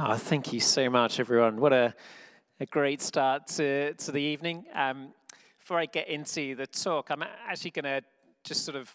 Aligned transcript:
Oh, 0.00 0.14
thank 0.14 0.52
you 0.52 0.60
so 0.60 0.88
much, 0.88 1.18
everyone. 1.18 1.58
What 1.58 1.72
a, 1.72 1.92
a 2.60 2.66
great 2.66 3.02
start 3.02 3.48
to, 3.48 3.94
to 3.94 4.12
the 4.12 4.20
evening. 4.20 4.64
Um, 4.72 5.08
before 5.58 5.76
I 5.80 5.86
get 5.86 6.06
into 6.06 6.54
the 6.54 6.68
talk, 6.68 7.10
I'm 7.10 7.24
actually 7.48 7.72
going 7.72 7.84
to 7.84 8.02
just 8.44 8.64
sort 8.64 8.76
of 8.76 8.94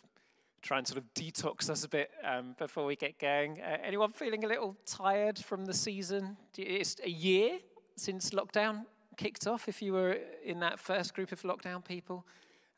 try 0.61 0.77
and 0.77 0.87
sort 0.87 0.99
of 0.99 1.13
detox 1.13 1.69
us 1.69 1.83
a 1.83 1.89
bit 1.89 2.09
um, 2.23 2.55
before 2.57 2.85
we 2.85 2.95
get 2.95 3.19
going. 3.19 3.59
Uh, 3.59 3.79
anyone 3.83 4.13
feeling 4.13 4.45
a 4.45 4.47
little 4.47 4.77
tired 4.85 5.37
from 5.37 5.65
the 5.65 5.73
season? 5.73 6.37
It's 6.57 6.95
a 7.03 7.09
year 7.09 7.57
since 7.97 8.29
lockdown 8.29 8.85
kicked 9.17 9.45
off, 9.45 9.67
if 9.67 9.81
you 9.81 9.91
were 9.91 10.17
in 10.45 10.61
that 10.61 10.79
first 10.79 11.13
group 11.13 11.33
of 11.33 11.41
lockdown 11.41 11.83
people. 11.83 12.25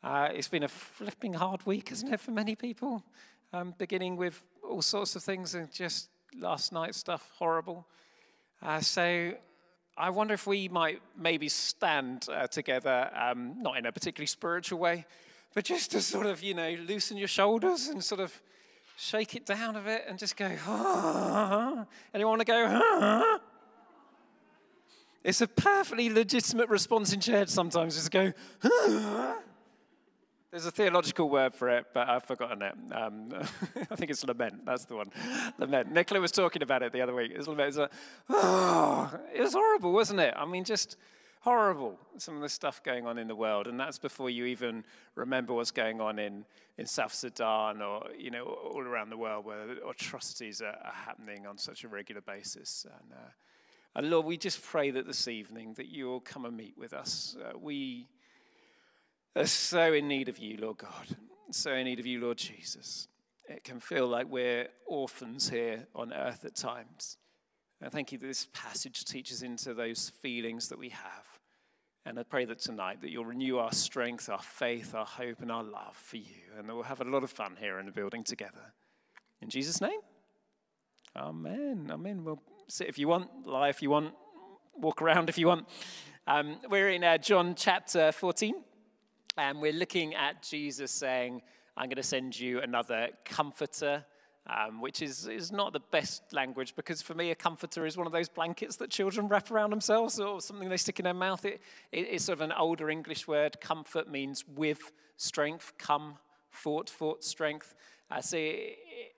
Uh, 0.04 0.30
it's 0.34 0.48
been 0.48 0.64
a 0.64 0.68
flipping 0.68 1.34
hard 1.36 1.64
week, 1.68 1.90
hasn't 1.90 2.12
it, 2.12 2.20
for 2.20 2.32
many 2.32 2.56
people? 2.56 3.04
Um, 3.54 3.76
beginning 3.78 4.16
with 4.16 4.44
all 4.68 4.82
sorts 4.82 5.16
of 5.16 5.22
things 5.22 5.54
and 5.54 5.72
just 5.72 6.10
last 6.36 6.74
night's 6.74 6.98
stuff 6.98 7.32
horrible. 7.38 7.86
Uh, 8.62 8.80
so 8.80 9.34
I 9.98 10.10
wonder 10.10 10.34
if 10.34 10.46
we 10.46 10.68
might 10.68 11.02
maybe 11.18 11.48
stand 11.48 12.28
uh, 12.32 12.48
together, 12.48 13.10
um, 13.16 13.62
not 13.62 13.78
in 13.78 13.86
a 13.86 13.92
particularly 13.92 14.28
spiritual 14.28 14.80
way, 14.80 15.06
but 15.54 15.64
just 15.64 15.92
to 15.92 16.02
sort 16.02 16.26
of, 16.26 16.44
you 16.44 16.54
know, 16.54 16.76
loosen 16.88 17.16
your 17.16 17.30
shoulders 17.30 17.88
and 17.88 18.04
sort 18.04 18.20
of 18.20 18.42
shake 18.98 19.36
it 19.36 19.46
down 19.46 19.76
a 19.76 19.82
bit 19.82 20.06
and 20.08 20.20
just 20.20 20.36
go, 20.36 20.52
ah. 20.68 21.86
Anyone 22.14 22.32
want 22.32 22.42
to 22.42 22.46
go, 22.46 22.66
ah? 22.68 23.40
It's 25.24 25.42
a 25.42 25.48
perfectly 25.48 26.12
legitimate 26.12 26.70
response 26.70 27.12
in 27.12 27.20
church 27.20 27.50
sometimes, 27.50 27.96
just 27.96 28.12
go, 28.12 28.32
ah. 28.64 29.38
There's 30.56 30.68
a 30.68 30.72
theological 30.72 31.30
word 31.30 31.54
for 31.54 31.68
it, 31.68 31.88
but 31.94 32.08
I've 32.08 32.24
forgotten 32.24 32.62
it. 32.62 32.74
Um, 32.94 33.28
I 33.92 33.96
think 33.98 34.10
it's 34.10 34.24
lament. 34.24 34.66
That's 34.66 34.86
the 34.86 34.96
one. 34.96 35.12
Lament. 35.58 35.92
Nicola 35.92 36.22
was 36.22 36.32
talking 36.32 36.64
about 36.64 36.82
it 36.82 36.94
the 36.94 37.02
other 37.02 37.14
week. 37.14 37.34
It's 37.36 37.46
lament. 37.46 37.76
It's 37.76 37.94
oh, 38.30 39.20
it 39.36 39.42
was 39.42 39.52
horrible, 39.52 39.92
wasn't 39.92 40.22
it? 40.22 40.34
I 40.38 40.46
mean, 40.46 40.64
just 40.64 40.96
horrible. 41.42 42.00
Some 42.16 42.38
of 42.38 42.42
the 42.42 42.48
stuff 42.48 42.82
going 42.84 43.06
on 43.06 43.18
in 43.18 43.28
the 43.28 43.36
world, 43.36 43.68
and 43.68 43.78
that's 43.78 44.00
before 44.00 44.30
you 44.30 44.46
even 44.46 44.86
remember 45.16 45.54
what's 45.54 45.72
going 45.72 46.00
on 46.00 46.20
in, 46.20 46.46
in 46.78 46.86
South 46.86 47.14
Sudan 47.14 47.82
or 47.82 48.08
you 48.18 48.32
know 48.32 48.46
all 48.46 48.80
around 48.80 49.10
the 49.10 49.18
world 49.18 49.44
where 49.44 49.72
atrocities 49.90 50.62
are, 50.62 50.68
are 50.68 50.94
happening 51.06 51.46
on 51.46 51.58
such 51.58 51.84
a 51.84 51.90
regular 51.90 52.22
basis. 52.22 52.88
And, 52.90 53.12
uh, 53.12 53.30
and 53.94 54.10
Lord, 54.10 54.26
we 54.26 54.38
just 54.38 54.64
pray 54.64 54.90
that 54.92 55.06
this 55.06 55.28
evening 55.28 55.74
that 55.74 55.90
you 55.90 56.06
will 56.06 56.22
come 56.22 56.46
and 56.46 56.56
meet 56.56 56.78
with 56.78 56.94
us. 56.94 57.36
Uh, 57.44 57.58
we 57.60 58.08
are 59.36 59.46
so 59.46 59.94
in 59.94 60.08
need 60.08 60.30
of 60.30 60.38
you, 60.38 60.58
Lord 60.58 60.78
God. 60.78 61.18
So 61.52 61.74
in 61.74 61.86
need 61.86 62.00
of 62.00 62.06
you, 62.06 62.20
Lord 62.22 62.38
Jesus. 62.38 63.08
It 63.48 63.64
can 63.64 63.80
feel 63.80 64.08
like 64.08 64.28
we're 64.28 64.68
orphans 64.88 65.50
here 65.50 65.88
on 65.94 66.14
earth 66.14 66.46
at 66.46 66.56
times. 66.56 67.18
And 67.82 67.92
thank 67.92 68.12
you 68.12 68.18
that 68.18 68.26
this 68.26 68.48
passage 68.54 69.06
teaches 69.06 69.44
into 69.44 69.74
those 69.74 70.12
feelings 70.22 70.70
that 70.70 70.80
we 70.80 70.90
have. 70.90 71.40
And 72.06 72.20
I 72.20 72.24
pray 72.24 72.46
that 72.46 72.60
tonight 72.60 73.02
that 73.02 73.10
you'll 73.10 73.26
renew 73.26 73.58
our 73.58 73.72
strength, 73.72 74.30
our 74.30 74.42
faith, 74.42 74.96
our 74.96 75.06
hope, 75.06 75.42
and 75.42 75.52
our 75.52 75.64
love 75.64 75.96
for 75.96 76.18
you. 76.18 76.54
And 76.58 76.68
that 76.68 76.74
we'll 76.74 76.84
have 76.84 77.02
a 77.02 77.06
lot 77.06 77.24
of 77.24 77.32
fun 77.32 77.58
here 77.60 77.80
in 77.80 77.86
the 77.86 77.92
building 77.92 78.24
together. 78.24 78.74
In 79.42 79.50
Jesus' 79.50 79.82
name. 79.82 80.00
Amen. 81.16 81.90
Amen. 81.92 82.24
We'll 82.24 82.42
sit 82.68 82.88
if 82.88 82.98
you 82.98 83.08
want, 83.08 83.46
lie 83.46 83.70
if 83.70 83.82
you 83.82 83.90
want, 83.90 84.14
walk 84.76 85.02
around 85.02 85.30
if 85.30 85.38
you 85.38 85.48
want. 85.48 85.68
Um, 86.28 86.58
we're 86.70 86.90
in 86.90 87.04
uh, 87.04 87.18
John 87.18 87.54
chapter 87.56 88.12
14. 88.12 88.56
And 89.38 89.62
we're 89.62 89.74
looking 89.74 90.16
at 90.16 90.42
Jesus 90.42 90.92
saying, 90.92 91.42
I'm 91.76 91.88
going 91.88 91.98
to 91.98 92.04
send 92.04 92.40
you 92.40 92.62
another 92.62 93.10
comforter, 93.26 94.06
um, 94.48 94.80
which 94.80 95.02
is, 95.02 95.28
is 95.28 95.52
not 95.52 95.74
the 95.74 95.82
best 95.92 96.32
language 96.32 96.74
because 96.74 97.02
for 97.02 97.16
me, 97.16 97.32
a 97.32 97.36
comforter 97.36 97.86
is 97.86 97.98
one 97.98 98.08
of 98.08 98.14
those 98.14 98.30
blankets 98.30 98.78
that 98.78 98.90
children 98.90 99.28
wrap 99.28 99.52
around 99.52 99.72
themselves 99.72 100.20
or 100.22 100.40
something 100.40 100.70
they 100.70 100.78
stick 100.78 101.00
in 101.00 101.04
their 101.04 101.14
mouth. 101.14 101.44
It, 101.44 101.62
it, 101.92 102.08
it's 102.10 102.26
sort 102.26 102.38
of 102.38 102.42
an 102.42 102.54
older 102.54 102.90
English 102.90 103.28
word. 103.28 103.60
Comfort 103.60 104.10
means 104.10 104.46
with 104.56 104.94
strength, 105.18 105.74
come, 105.78 106.16
fort, 106.50 106.90
fort, 106.90 107.22
strength. 107.22 107.76
Uh, 108.10 108.22
so 108.22 108.38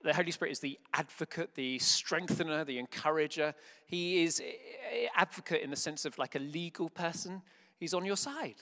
the 0.02 0.14
Holy 0.14 0.32
Spirit 0.32 0.50
is 0.50 0.58
the 0.58 0.80
advocate, 0.94 1.54
the 1.54 1.78
strengthener, 1.78 2.64
the 2.64 2.78
encourager. 2.78 3.54
He 3.86 4.24
is 4.24 4.42
advocate 5.14 5.62
in 5.62 5.70
the 5.70 5.76
sense 5.76 6.04
of 6.04 6.18
like 6.18 6.34
a 6.34 6.40
legal 6.40 6.88
person. 6.88 7.42
He's 7.78 7.94
on 7.94 8.04
your 8.04 8.16
side. 8.16 8.56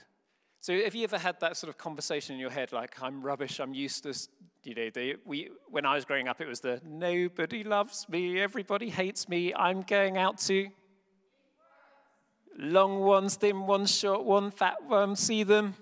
So 0.67 0.77
have 0.83 0.97
you 0.97 1.05
ever 1.05 1.17
had 1.17 1.39
that 1.39 1.57
sort 1.57 1.69
of 1.69 1.79
conversation 1.79 2.35
in 2.35 2.41
your 2.41 2.51
head, 2.51 2.73
like, 2.73 3.01
I'm 3.01 3.23
rubbish, 3.23 3.61
I'm 3.61 3.73
useless? 3.73 4.29
You 4.65 4.75
know, 4.75 4.91
the, 4.91 5.15
we, 5.25 5.51
when 5.71 5.87
I 5.87 5.95
was 5.95 6.05
growing 6.05 6.27
up, 6.27 6.41
it 6.41 6.49
was 6.49 6.59
the, 6.59 6.81
nobody 6.85 7.63
loves 7.63 8.09
me, 8.09 8.41
everybody 8.41 8.91
hates 8.91 9.29
me, 9.29 9.55
I'm 9.55 9.83
going 9.83 10.19
out 10.19 10.39
to 10.39 10.67
long 12.59 12.99
ones, 12.99 13.37
thin 13.37 13.69
ones, 13.69 13.97
short 13.97 14.25
one, 14.25 14.51
fat 14.51 14.83
one, 14.85 15.15
see 15.15 15.45
them. 15.45 15.77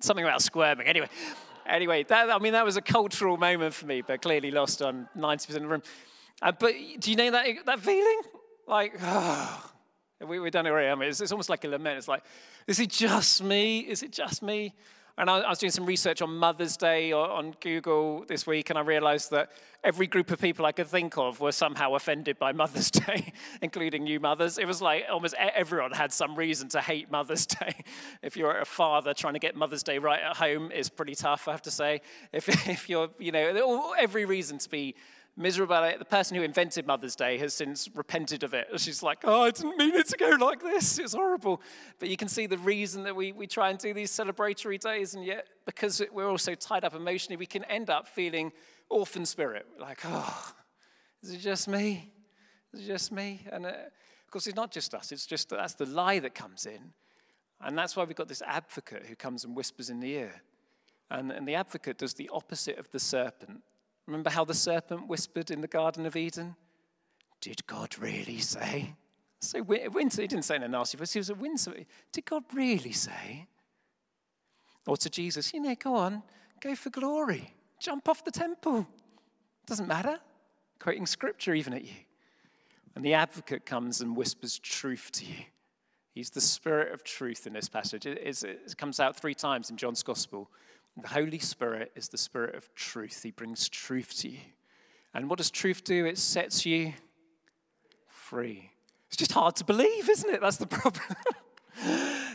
Something 0.00 0.24
about 0.24 0.42
squirming. 0.42 0.88
Anyway, 0.88 1.08
anyway, 1.64 2.02
that, 2.08 2.32
I 2.32 2.40
mean, 2.40 2.54
that 2.54 2.64
was 2.64 2.76
a 2.76 2.82
cultural 2.82 3.36
moment 3.36 3.72
for 3.72 3.86
me, 3.86 4.02
but 4.02 4.20
clearly 4.20 4.50
lost 4.50 4.82
on 4.82 5.08
90% 5.16 5.48
of 5.50 5.62
the 5.62 5.68
room. 5.68 5.82
Uh, 6.42 6.50
but 6.50 6.72
do 6.98 7.08
you 7.08 7.16
know 7.16 7.30
that, 7.30 7.46
that 7.66 7.78
feeling? 7.78 8.20
Like, 8.66 8.96
oh, 9.00 9.70
we, 10.24 10.38
we 10.40 10.50
don't 10.50 10.64
know 10.64 10.72
where 10.72 10.80
I 10.80 10.90
am. 10.90 11.02
It's, 11.02 11.20
it's 11.20 11.32
almost 11.32 11.48
like 11.48 11.64
a 11.64 11.68
lament. 11.68 11.98
It's 11.98 12.08
like, 12.08 12.24
is 12.66 12.80
it 12.80 12.90
just 12.90 13.42
me? 13.42 13.80
Is 13.80 14.02
it 14.02 14.12
just 14.12 14.42
me? 14.42 14.74
And 15.16 15.30
I, 15.30 15.38
I 15.38 15.48
was 15.48 15.58
doing 15.58 15.70
some 15.70 15.86
research 15.86 16.22
on 16.22 16.36
Mother's 16.36 16.76
Day 16.76 17.12
on 17.12 17.54
Google 17.60 18.24
this 18.26 18.48
week, 18.48 18.70
and 18.70 18.78
I 18.78 18.82
realized 18.82 19.30
that 19.30 19.52
every 19.84 20.08
group 20.08 20.32
of 20.32 20.40
people 20.40 20.66
I 20.66 20.72
could 20.72 20.88
think 20.88 21.16
of 21.16 21.38
were 21.38 21.52
somehow 21.52 21.94
offended 21.94 22.36
by 22.36 22.50
Mother's 22.64 22.90
Day, 22.90 23.32
including 23.62 24.02
new 24.04 24.18
mothers. 24.18 24.58
It 24.58 24.66
was 24.66 24.82
like 24.82 25.04
almost 25.08 25.34
everyone 25.38 25.92
had 25.92 26.12
some 26.12 26.34
reason 26.34 26.68
to 26.70 26.80
hate 26.80 27.12
Mother's 27.12 27.46
Day. 27.60 27.76
If 28.22 28.36
you're 28.36 28.58
a 28.58 28.64
father 28.64 29.14
trying 29.14 29.34
to 29.34 29.38
get 29.38 29.54
Mother's 29.54 29.84
Day 29.84 29.98
right 29.98 30.20
at 30.20 30.36
home 30.36 30.72
is 30.72 30.88
pretty 30.88 31.14
tough, 31.14 31.46
I 31.46 31.52
have 31.52 31.62
to 31.62 31.70
say. 31.70 32.00
If, 32.32 32.48
if 32.68 32.88
you're, 32.88 33.10
you 33.20 33.30
know, 33.30 33.94
every 33.96 34.24
reason 34.24 34.58
to 34.58 34.68
be 34.68 34.96
miserable. 35.36 35.92
The 35.98 36.04
person 36.04 36.36
who 36.36 36.42
invented 36.42 36.86
Mother's 36.86 37.16
Day 37.16 37.38
has 37.38 37.54
since 37.54 37.88
repented 37.94 38.42
of 38.42 38.54
it. 38.54 38.68
She's 38.76 39.02
like, 39.02 39.18
oh, 39.24 39.42
I 39.42 39.50
didn't 39.50 39.76
mean 39.76 39.94
it 39.94 40.08
to 40.08 40.16
go 40.16 40.36
like 40.40 40.62
this. 40.62 40.98
It's 40.98 41.14
horrible. 41.14 41.60
But 41.98 42.08
you 42.08 42.16
can 42.16 42.28
see 42.28 42.46
the 42.46 42.58
reason 42.58 43.04
that 43.04 43.16
we, 43.16 43.32
we 43.32 43.46
try 43.46 43.70
and 43.70 43.78
do 43.78 43.92
these 43.92 44.10
celebratory 44.10 44.78
days, 44.78 45.14
and 45.14 45.24
yet 45.24 45.46
because 45.66 46.02
we're 46.12 46.28
all 46.28 46.38
so 46.38 46.54
tied 46.54 46.84
up 46.84 46.94
emotionally, 46.94 47.36
we 47.36 47.46
can 47.46 47.64
end 47.64 47.90
up 47.90 48.06
feeling 48.06 48.52
orphan 48.90 49.26
spirit. 49.26 49.66
Like, 49.78 50.00
oh, 50.04 50.52
is 51.22 51.32
it 51.32 51.38
just 51.38 51.68
me? 51.68 52.12
Is 52.72 52.80
it 52.80 52.86
just 52.86 53.12
me? 53.12 53.46
And 53.50 53.66
uh, 53.66 53.68
of 53.68 54.30
course, 54.30 54.46
it's 54.46 54.56
not 54.56 54.70
just 54.70 54.94
us. 54.94 55.12
It's 55.12 55.26
just 55.26 55.48
that's 55.48 55.74
the 55.74 55.86
lie 55.86 56.18
that 56.20 56.34
comes 56.34 56.66
in. 56.66 56.92
And 57.60 57.78
that's 57.78 57.96
why 57.96 58.04
we've 58.04 58.16
got 58.16 58.28
this 58.28 58.42
advocate 58.42 59.06
who 59.06 59.16
comes 59.16 59.44
and 59.44 59.56
whispers 59.56 59.88
in 59.88 60.00
the 60.00 60.12
ear. 60.12 60.42
And, 61.10 61.30
and 61.30 61.46
the 61.46 61.54
advocate 61.54 61.98
does 61.98 62.14
the 62.14 62.28
opposite 62.32 62.78
of 62.78 62.90
the 62.90 62.98
serpent 62.98 63.62
Remember 64.06 64.30
how 64.30 64.44
the 64.44 64.54
serpent 64.54 65.08
whispered 65.08 65.50
in 65.50 65.60
the 65.60 65.68
Garden 65.68 66.06
of 66.06 66.16
Eden? 66.16 66.56
Did 67.40 67.66
God 67.66 67.98
really 67.98 68.38
say? 68.38 68.94
So 69.40 69.62
Winter, 69.62 70.22
he 70.22 70.28
didn't 70.28 70.44
say 70.44 70.56
in 70.56 70.62
a 70.62 70.68
nasty 70.68 70.96
voice, 70.96 71.12
he 71.12 71.18
was 71.18 71.30
a 71.30 71.34
Windsor. 71.34 71.74
Did 72.12 72.24
God 72.24 72.44
really 72.54 72.92
say? 72.92 73.46
Or 74.86 74.96
to 74.96 75.10
Jesus, 75.10 75.52
you 75.52 75.60
know, 75.60 75.74
go 75.74 75.94
on, 75.94 76.22
go 76.60 76.74
for 76.74 76.90
glory, 76.90 77.52
jump 77.78 78.08
off 78.08 78.24
the 78.24 78.30
temple. 78.30 78.86
Doesn't 79.66 79.88
matter. 79.88 80.18
Quoting 80.78 81.06
scripture 81.06 81.54
even 81.54 81.72
at 81.72 81.84
you. 81.84 81.94
And 82.94 83.04
the 83.04 83.14
advocate 83.14 83.66
comes 83.66 84.00
and 84.00 84.16
whispers 84.16 84.58
truth 84.58 85.10
to 85.12 85.24
you. 85.24 85.44
He's 86.14 86.30
the 86.30 86.40
spirit 86.40 86.92
of 86.92 87.02
truth 87.02 87.46
in 87.46 87.54
this 87.54 87.68
passage. 87.68 88.06
It, 88.06 88.18
it 88.44 88.76
comes 88.76 89.00
out 89.00 89.16
three 89.16 89.34
times 89.34 89.70
in 89.70 89.76
John's 89.76 90.02
gospel. 90.02 90.50
The 90.96 91.08
Holy 91.08 91.38
Spirit 91.40 91.92
is 91.96 92.08
the 92.08 92.18
Spirit 92.18 92.54
of 92.54 92.72
truth. 92.74 93.22
He 93.22 93.32
brings 93.32 93.68
truth 93.68 94.16
to 94.20 94.28
you. 94.28 94.38
And 95.12 95.28
what 95.28 95.38
does 95.38 95.50
truth 95.50 95.84
do? 95.84 96.06
It 96.06 96.18
sets 96.18 96.64
you 96.64 96.94
free. 98.08 98.70
It's 99.08 99.16
just 99.16 99.32
hard 99.32 99.56
to 99.56 99.64
believe, 99.64 100.08
isn't 100.08 100.30
it? 100.30 100.40
That's 100.40 100.56
the 100.56 100.66
problem. 100.68 101.04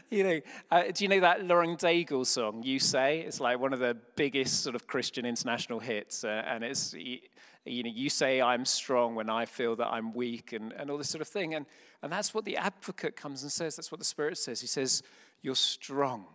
you 0.10 0.24
know, 0.24 0.42
uh, 0.72 0.84
do 0.94 1.04
you 1.04 1.08
know 1.08 1.20
that 1.22 1.46
Lauren 1.46 1.76
Daigle 1.78 2.26
song, 2.26 2.64
You 2.64 2.80
Say? 2.80 3.22
It's 3.22 3.40
like 3.40 3.60
one 3.60 3.74
of 3.74 3.80
the 3.80 3.98
biggest 4.16 4.62
sort 4.62 4.76
of 4.76 4.88
Christian 4.88 5.26
international 5.26 5.80
hits. 5.80 6.24
Uh, 6.24 6.44
and 6.46 6.64
it's, 6.64 6.94
you, 6.94 7.20
you 7.66 7.84
know, 7.84 7.92
you 7.94 8.10
say 8.10 8.42
I'm 8.42 8.66
strong 8.66 9.16
when 9.16 9.30
I 9.30 9.46
feel 9.46 9.76
that 9.78 9.88
I'm 9.88 10.14
weak 10.14 10.54
and, 10.54 10.74
and 10.74 10.90
all 10.90 10.98
this 10.98 11.10
sort 11.10 11.22
of 11.22 11.28
thing. 11.28 11.56
And, 11.56 11.66
and 12.02 12.12
that's 12.12 12.34
what 12.34 12.46
the 12.46 12.58
advocate 12.58 13.16
comes 13.16 13.44
and 13.44 13.52
says. 13.52 13.76
That's 13.76 13.92
what 13.92 14.00
the 14.00 14.06
Spirit 14.06 14.38
says. 14.38 14.62
He 14.62 14.68
says, 14.68 15.04
You're 15.42 15.56
strong. 15.56 16.26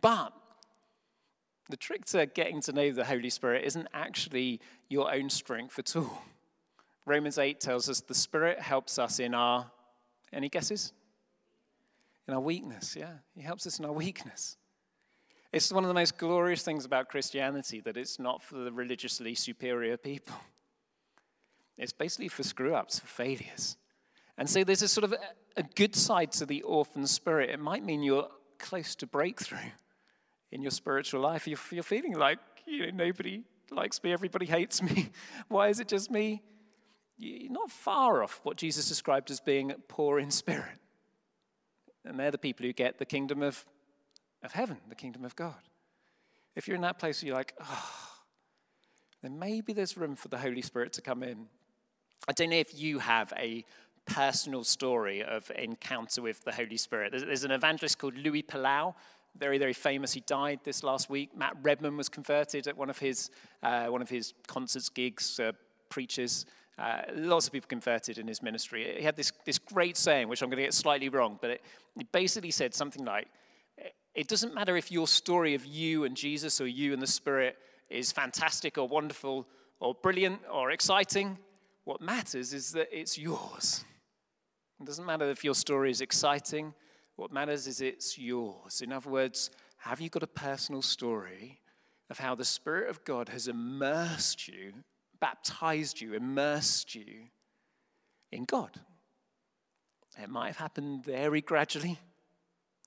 But 0.00 0.32
the 1.68 1.76
trick 1.76 2.04
to 2.06 2.26
getting 2.26 2.60
to 2.62 2.72
know 2.72 2.92
the 2.92 3.04
Holy 3.04 3.30
Spirit 3.30 3.64
isn't 3.64 3.88
actually 3.94 4.60
your 4.88 5.12
own 5.12 5.30
strength 5.30 5.78
at 5.78 5.94
all. 5.96 6.22
Romans 7.06 7.38
8 7.38 7.60
tells 7.60 7.88
us 7.88 8.00
the 8.00 8.14
Spirit 8.14 8.60
helps 8.60 8.98
us 8.98 9.18
in 9.18 9.34
our, 9.34 9.70
any 10.32 10.48
guesses? 10.48 10.92
In 12.28 12.34
our 12.34 12.40
weakness, 12.40 12.96
yeah. 12.96 13.14
He 13.34 13.42
helps 13.42 13.66
us 13.66 13.78
in 13.78 13.84
our 13.84 13.92
weakness. 13.92 14.56
It's 15.52 15.72
one 15.72 15.84
of 15.84 15.88
the 15.88 15.94
most 15.94 16.16
glorious 16.16 16.62
things 16.62 16.84
about 16.84 17.08
Christianity 17.08 17.80
that 17.80 17.96
it's 17.96 18.18
not 18.18 18.42
for 18.42 18.56
the 18.56 18.72
religiously 18.72 19.34
superior 19.34 19.96
people. 19.96 20.36
It's 21.76 21.92
basically 21.92 22.28
for 22.28 22.42
screw 22.42 22.74
ups, 22.74 23.00
for 23.00 23.06
failures. 23.06 23.76
And 24.38 24.48
so 24.48 24.64
there's 24.64 24.82
a 24.82 24.88
sort 24.88 25.04
of 25.04 25.12
a, 25.12 25.60
a 25.60 25.62
good 25.62 25.94
side 25.94 26.32
to 26.32 26.46
the 26.46 26.62
orphan 26.62 27.06
spirit. 27.06 27.50
It 27.50 27.60
might 27.60 27.84
mean 27.84 28.02
you're 28.02 28.28
close 28.58 28.94
to 28.96 29.06
breakthrough 29.06 29.58
in 30.52 30.62
your 30.62 30.70
spiritual 30.70 31.20
life. 31.20 31.48
You're, 31.48 31.58
you're 31.70 31.82
feeling 31.82 32.14
like, 32.14 32.38
you 32.66 32.86
know, 32.92 33.06
nobody 33.06 33.42
likes 33.70 34.02
me, 34.02 34.12
everybody 34.12 34.46
hates 34.46 34.82
me. 34.82 35.10
Why 35.48 35.68
is 35.68 35.80
it 35.80 35.88
just 35.88 36.10
me? 36.10 36.42
You're 37.18 37.50
not 37.50 37.70
far 37.70 38.22
off 38.22 38.40
what 38.42 38.56
Jesus 38.56 38.88
described 38.88 39.30
as 39.30 39.40
being 39.40 39.72
poor 39.88 40.18
in 40.18 40.30
spirit. 40.30 40.78
And 42.04 42.18
they're 42.18 42.30
the 42.30 42.38
people 42.38 42.66
who 42.66 42.72
get 42.72 42.98
the 42.98 43.04
kingdom 43.06 43.42
of, 43.42 43.64
of 44.42 44.52
heaven, 44.52 44.78
the 44.88 44.94
kingdom 44.94 45.24
of 45.24 45.34
God. 45.34 45.68
If 46.54 46.68
you're 46.68 46.74
in 46.74 46.82
that 46.82 46.98
place 46.98 47.22
where 47.22 47.28
you're 47.28 47.36
like, 47.36 47.54
oh, 47.60 48.08
then 49.22 49.38
maybe 49.38 49.72
there's 49.72 49.96
room 49.96 50.16
for 50.16 50.28
the 50.28 50.38
Holy 50.38 50.62
Spirit 50.62 50.92
to 50.94 51.00
come 51.00 51.22
in. 51.22 51.46
I 52.28 52.32
don't 52.32 52.50
know 52.50 52.56
if 52.56 52.78
you 52.78 52.98
have 52.98 53.32
a 53.38 53.64
personal 54.04 54.64
story 54.64 55.22
of 55.22 55.50
encounter 55.56 56.22
with 56.22 56.44
the 56.44 56.52
Holy 56.52 56.76
Spirit. 56.76 57.12
There's, 57.12 57.44
an 57.44 57.52
evangelist 57.52 57.98
called 57.98 58.16
Louis 58.16 58.42
Palau, 58.42 58.94
very, 59.36 59.58
very 59.58 59.72
famous. 59.72 60.12
He 60.12 60.20
died 60.20 60.60
this 60.64 60.82
last 60.82 61.08
week. 61.08 61.36
Matt 61.36 61.56
Redman 61.62 61.96
was 61.96 62.08
converted 62.08 62.66
at 62.66 62.76
one 62.76 62.90
of 62.90 62.98
his, 62.98 63.30
uh, 63.62 63.86
one 63.86 64.02
of 64.02 64.10
his 64.10 64.34
concerts, 64.46 64.88
gigs, 64.88 65.40
uh, 65.40 65.52
preachers. 65.88 66.46
Uh, 66.78 67.02
lots 67.14 67.46
of 67.46 67.52
people 67.52 67.68
converted 67.68 68.18
in 68.18 68.26
his 68.26 68.42
ministry. 68.42 68.94
He 68.98 69.04
had 69.04 69.16
this, 69.16 69.32
this 69.44 69.58
great 69.58 69.96
saying, 69.96 70.28
which 70.28 70.42
I'm 70.42 70.48
going 70.48 70.58
to 70.58 70.64
get 70.64 70.74
slightly 70.74 71.08
wrong, 71.08 71.38
but 71.40 71.50
it, 71.50 71.62
it 71.98 72.10
basically 72.12 72.50
said 72.50 72.74
something 72.74 73.04
like, 73.04 73.28
It 74.14 74.28
doesn't 74.28 74.54
matter 74.54 74.76
if 74.76 74.90
your 74.90 75.06
story 75.06 75.54
of 75.54 75.64
you 75.66 76.04
and 76.04 76.16
Jesus 76.16 76.60
or 76.60 76.66
you 76.66 76.92
and 76.92 77.00
the 77.00 77.06
Spirit 77.06 77.56
is 77.90 78.10
fantastic 78.10 78.78
or 78.78 78.88
wonderful 78.88 79.46
or 79.80 79.94
brilliant 79.94 80.40
or 80.50 80.70
exciting. 80.70 81.38
What 81.84 82.00
matters 82.00 82.52
is 82.52 82.72
that 82.72 82.88
it's 82.92 83.18
yours. 83.18 83.84
It 84.80 84.86
doesn't 84.86 85.06
matter 85.06 85.28
if 85.30 85.44
your 85.44 85.54
story 85.54 85.90
is 85.90 86.00
exciting. 86.00 86.74
What 87.16 87.32
matters 87.32 87.66
is 87.66 87.80
it's 87.80 88.18
yours. 88.18 88.80
In 88.80 88.92
other 88.92 89.10
words, 89.10 89.50
have 89.78 90.00
you 90.00 90.08
got 90.08 90.22
a 90.22 90.28
personal 90.28 90.82
story 90.82 91.60
of 92.10 92.18
how 92.18 92.34
the 92.34 92.44
Spirit 92.44 92.88
of 92.88 93.04
God 93.04 93.28
has 93.28 93.48
immersed 93.48 94.48
you, 94.48 94.72
baptized 95.20 96.00
you, 96.00 96.14
immersed 96.14 96.94
you 96.94 97.28
in 98.30 98.44
God? 98.44 98.80
It 100.22 100.28
might 100.28 100.48
have 100.48 100.58
happened 100.58 101.04
very 101.04 101.40
gradually, 101.40 101.98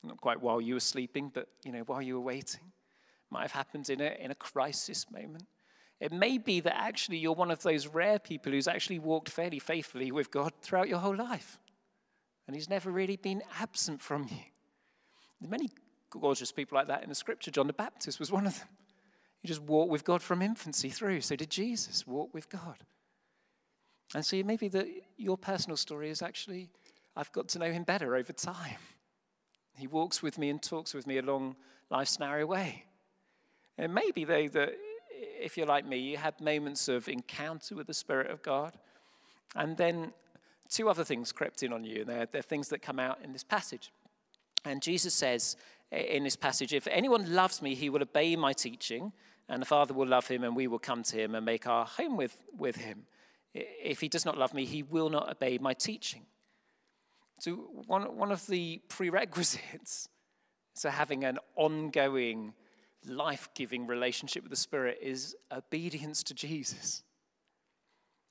not 0.04 0.22
quite 0.22 0.42
while 0.42 0.62
you 0.62 0.76
were 0.76 0.80
sleeping, 0.80 1.32
but 1.34 1.48
you 1.64 1.72
know, 1.72 1.82
while 1.82 2.02
you 2.02 2.16
were 2.16 2.26
waiting. 2.26 2.62
It 2.62 3.32
might 3.32 3.42
have 3.42 3.52
happened 3.52 3.90
in 3.90 4.02
a, 4.02 4.16
in 4.20 4.32
a 4.32 4.36
crisis 4.36 5.10
moment. 5.12 5.48
It 6.00 6.12
may 6.12 6.38
be 6.38 6.60
that 6.60 6.78
actually 6.78 7.18
you're 7.18 7.34
one 7.34 7.52
of 7.52 7.64
those 7.64 7.88
rare 7.88 8.20
people 8.20 8.52
who's 8.52 8.68
actually 8.68 9.00
walked 9.00 9.30
fairly 9.30 9.60
faithfully 9.60 10.12
with 10.12 10.30
God 10.30 10.52
throughout 10.62 10.90
your 10.90 11.00
whole 11.00 11.16
life. 11.16 11.58
And 12.48 12.56
he's 12.56 12.70
never 12.70 12.92
really 12.92 13.18
been 13.18 13.42
absent 13.60 14.02
from 14.02 14.24
you. 14.24 14.38
There 15.40 15.48
are 15.48 15.52
many 15.52 15.70
gorgeous 16.10 16.52
people 16.52 16.78
like 16.78 16.88
that 16.88 17.04
in 17.04 17.10
the 17.10 17.16
scripture. 17.16 17.52
John 17.52 17.68
the 17.68 17.74
Baptist 17.74 18.20
was 18.20 18.32
one 18.32 18.46
of 18.46 18.58
them. 18.58 18.68
He 19.42 19.48
just 19.48 19.62
walked 19.62 19.92
with 19.92 20.04
God 20.04 20.22
from 20.22 20.42
infancy 20.42 20.90
through. 20.90 21.22
So 21.22 21.36
did 21.36 21.50
Jesus 21.50 22.08
walk 22.08 22.34
with 22.34 22.50
God. 22.50 22.78
And 24.14 24.26
so 24.26 24.42
maybe 24.44 24.68
that 24.70 24.88
your 25.18 25.38
personal 25.38 25.78
story 25.78 26.10
is 26.10 26.22
actually, 26.22 26.70
I've 27.16 27.32
got 27.32 27.48
to 27.50 27.60
know 27.60 27.72
him 27.72 27.84
better 27.84 28.16
over 28.16 28.34
time. 28.34 28.78
He 29.78 29.88
walks 29.88 30.24
with 30.24 30.38
me 30.38 30.50
and 30.50 30.62
talks 30.62 30.94
with 30.94 31.06
me 31.06 31.18
along 31.18 31.56
life's 31.90 32.20
narrow 32.20 32.46
way. 32.46 32.86
And 33.78 33.94
maybe, 33.94 34.24
though, 34.24 34.48
that 34.48 34.74
if 35.40 35.58
you're 35.58 35.68
like 35.68 35.86
me, 35.86 35.98
you 35.98 36.18
had 36.18 36.40
moments 36.40 36.88
of 36.88 37.10
encounter 37.10 37.76
with 37.76 37.88
the 37.88 37.94
Spirit 37.94 38.32
of 38.32 38.42
God, 38.42 38.78
and 39.56 39.76
then 39.78 40.14
two 40.70 40.90
other 40.90 41.04
things 41.04 41.32
crept 41.32 41.64
in 41.64 41.74
on 41.74 41.84
you, 41.84 42.02
and 42.02 42.10
they're, 42.10 42.26
they're 42.26 42.42
things 42.42 42.70
that 42.70 42.82
come 42.82 43.00
out 43.00 43.20
in 43.24 43.34
this 43.34 43.44
passage. 43.44 43.92
And 44.64 44.82
Jesus 44.82 45.14
says 45.14 45.56
in 45.92 46.24
this 46.24 46.36
passage, 46.36 46.74
If 46.74 46.88
anyone 46.88 47.34
loves 47.34 47.62
me, 47.62 47.76
he 47.76 47.90
will 47.90 48.02
obey 48.02 48.36
my 48.36 48.54
teaching, 48.54 49.12
and 49.48 49.62
the 49.62 49.66
Father 49.66 49.94
will 49.94 50.08
love 50.08 50.28
him, 50.28 50.44
and 50.44 50.56
we 50.56 50.68
will 50.68 50.80
come 50.80 51.04
to 51.04 51.18
him 51.18 51.36
and 51.36 51.46
make 51.46 51.68
our 51.68 51.86
home 51.86 52.18
with, 52.18 52.44
with 52.58 52.78
him. 52.78 53.04
If 53.54 54.02
he 54.02 54.10
does 54.10 54.26
not 54.26 54.38
love 54.38 54.54
me, 54.54 54.66
he 54.66 54.84
will 54.84 55.10
not 55.10 55.30
obey 55.30 55.58
my 55.60 55.74
teaching. 55.74 56.24
So, 57.40 57.52
one, 57.88 58.18
one 58.18 58.32
of 58.32 58.46
the 58.48 58.82
prerequisites 58.90 60.10
to 60.82 60.92
having 60.92 61.24
an 61.24 61.40
ongoing, 61.56 62.54
life 63.06 63.50
giving 63.56 63.88
relationship 63.88 64.44
with 64.44 64.50
the 64.50 64.58
Spirit 64.58 64.98
is 65.02 65.36
obedience 65.52 66.24
to 66.24 66.34
Jesus. 66.34 67.04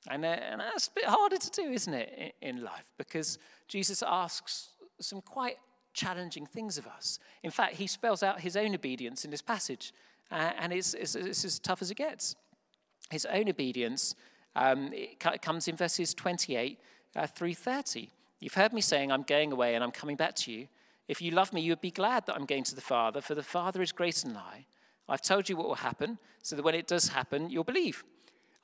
And, 0.09 0.23
uh, 0.23 0.27
and 0.27 0.61
that's 0.61 0.87
a 0.87 0.91
bit 0.91 1.05
harder 1.05 1.37
to 1.37 1.49
do, 1.49 1.71
isn't 1.71 1.93
it, 1.93 2.33
in, 2.41 2.57
in 2.57 2.63
life? 2.63 2.91
Because 2.97 3.39
Jesus 3.67 4.03
asks 4.05 4.69
some 4.99 5.21
quite 5.21 5.57
challenging 5.93 6.45
things 6.45 6.77
of 6.77 6.87
us. 6.87 7.19
In 7.43 7.51
fact, 7.51 7.75
he 7.75 7.87
spells 7.87 8.21
out 8.21 8.41
his 8.41 8.55
own 8.55 8.75
obedience 8.75 9.25
in 9.25 9.31
this 9.31 9.41
passage, 9.41 9.93
uh, 10.31 10.51
and 10.59 10.73
it's, 10.73 10.93
it's, 10.93 11.15
it's, 11.15 11.45
as 11.45 11.59
tough 11.59 11.81
as 11.81 11.89
it 11.89 11.95
gets. 11.95 12.35
His 13.09 13.25
own 13.25 13.49
obedience 13.49 14.15
um, 14.55 14.91
comes 15.41 15.67
in 15.67 15.75
verses 15.75 16.13
28 16.13 16.79
uh, 17.15 17.27
through 17.27 17.53
30. 17.53 18.09
You've 18.39 18.53
heard 18.53 18.73
me 18.73 18.81
saying, 18.81 19.11
I'm 19.11 19.23
going 19.23 19.51
away 19.51 19.75
and 19.75 19.83
I'm 19.83 19.91
coming 19.91 20.15
back 20.15 20.35
to 20.35 20.51
you. 20.51 20.67
If 21.07 21.21
you 21.21 21.31
love 21.31 21.53
me, 21.53 21.61
you 21.61 21.71
would 21.71 21.81
be 21.81 21.91
glad 21.91 22.25
that 22.25 22.35
I'm 22.35 22.45
going 22.45 22.63
to 22.65 22.75
the 22.75 22.81
Father, 22.81 23.21
for 23.21 23.35
the 23.35 23.43
Father 23.43 23.81
is 23.81 23.91
greater 23.91 24.27
than 24.27 24.37
I. 24.37 24.65
I've 25.07 25.21
told 25.21 25.47
you 25.47 25.55
what 25.55 25.67
will 25.67 25.75
happen, 25.75 26.17
so 26.41 26.55
that 26.55 26.63
when 26.63 26.75
it 26.75 26.87
does 26.87 27.09
happen, 27.09 27.49
you'll 27.49 27.63
believe. 27.63 28.03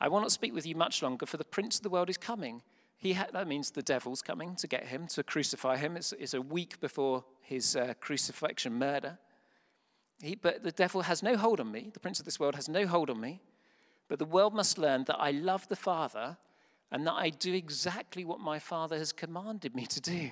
I 0.01 0.07
will 0.07 0.19
not 0.19 0.31
speak 0.31 0.53
with 0.53 0.65
you 0.65 0.75
much 0.75 1.03
longer, 1.03 1.27
for 1.27 1.37
the 1.37 1.45
prince 1.45 1.77
of 1.77 1.83
the 1.83 1.89
world 1.89 2.09
is 2.09 2.17
coming. 2.17 2.63
He 2.97 3.13
ha- 3.13 3.27
that 3.31 3.47
means 3.47 3.69
the 3.69 3.83
devil's 3.83 4.23
coming 4.23 4.55
to 4.55 4.67
get 4.67 4.87
him, 4.87 5.05
to 5.09 5.21
crucify 5.21 5.77
him. 5.77 5.95
It's, 5.95 6.11
it's 6.13 6.33
a 6.33 6.41
week 6.41 6.79
before 6.81 7.23
his 7.39 7.75
uh, 7.75 7.93
crucifixion, 8.01 8.79
murder. 8.79 9.19
He, 10.19 10.33
but 10.33 10.63
the 10.63 10.71
devil 10.71 11.03
has 11.03 11.21
no 11.21 11.37
hold 11.37 11.59
on 11.59 11.71
me. 11.71 11.91
The 11.93 11.99
prince 11.99 12.19
of 12.19 12.25
this 12.25 12.39
world 12.39 12.55
has 12.55 12.67
no 12.67 12.87
hold 12.87 13.11
on 13.11 13.21
me. 13.21 13.41
But 14.07 14.17
the 14.17 14.25
world 14.25 14.55
must 14.55 14.79
learn 14.79 15.03
that 15.05 15.19
I 15.19 15.31
love 15.31 15.67
the 15.67 15.75
Father 15.75 16.37
and 16.91 17.05
that 17.05 17.13
I 17.13 17.29
do 17.29 17.53
exactly 17.53 18.25
what 18.25 18.39
my 18.39 18.57
Father 18.57 18.97
has 18.97 19.11
commanded 19.11 19.75
me 19.75 19.85
to 19.85 20.01
do. 20.01 20.31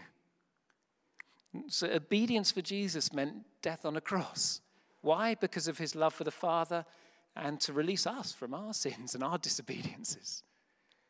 So, 1.67 1.87
obedience 1.87 2.51
for 2.51 2.61
Jesus 2.61 3.13
meant 3.13 3.45
death 3.61 3.85
on 3.85 3.95
a 3.95 4.01
cross. 4.01 4.61
Why? 5.01 5.35
Because 5.35 5.67
of 5.67 5.77
his 5.77 5.95
love 5.95 6.13
for 6.13 6.23
the 6.23 6.31
Father 6.31 6.85
and 7.39 7.59
to 7.61 7.73
release 7.73 8.05
us 8.05 8.33
from 8.33 8.53
our 8.53 8.73
sins 8.73 9.15
and 9.15 9.23
our 9.23 9.37
disobediences. 9.37 10.43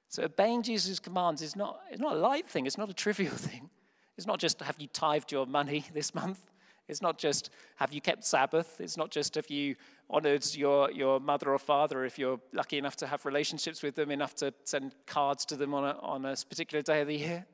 So 0.07 0.23
obeying 0.23 0.63
Jesus' 0.63 0.99
commands 0.99 1.41
is 1.41 1.55
not, 1.55 1.79
it's 1.91 2.01
not 2.01 2.15
a 2.15 2.19
light 2.19 2.47
thing, 2.47 2.65
it's 2.65 2.77
not 2.77 2.89
a 2.89 2.93
trivial 2.93 3.33
thing. 3.35 3.69
It's 4.17 4.27
not 4.27 4.39
just 4.39 4.61
have 4.61 4.75
you 4.79 4.87
tithed 4.87 5.31
your 5.31 5.45
money 5.45 5.85
this 5.93 6.13
month. 6.13 6.39
It's 6.87 7.01
not 7.01 7.19
just 7.19 7.51
have 7.75 7.93
you 7.93 8.01
kept 8.01 8.25
Sabbath. 8.25 8.81
It's 8.81 8.97
not 8.97 9.11
just 9.11 9.35
have 9.35 9.49
you 9.49 9.75
honored 10.09 10.43
your, 10.55 10.91
your 10.91 11.19
mother 11.19 11.51
or 11.51 11.59
father 11.59 12.03
if 12.03 12.17
you're 12.17 12.39
lucky 12.51 12.79
enough 12.79 12.95
to 12.97 13.07
have 13.07 13.25
relationships 13.25 13.83
with 13.83 13.95
them, 13.95 14.09
enough 14.09 14.33
to 14.35 14.53
send 14.63 14.95
cards 15.05 15.45
to 15.45 15.55
them 15.55 15.75
on 15.75 15.83
a, 15.83 15.97
on 15.99 16.25
a 16.25 16.35
particular 16.49 16.81
day 16.81 17.01
of 17.01 17.07
the 17.07 17.17
year. 17.17 17.45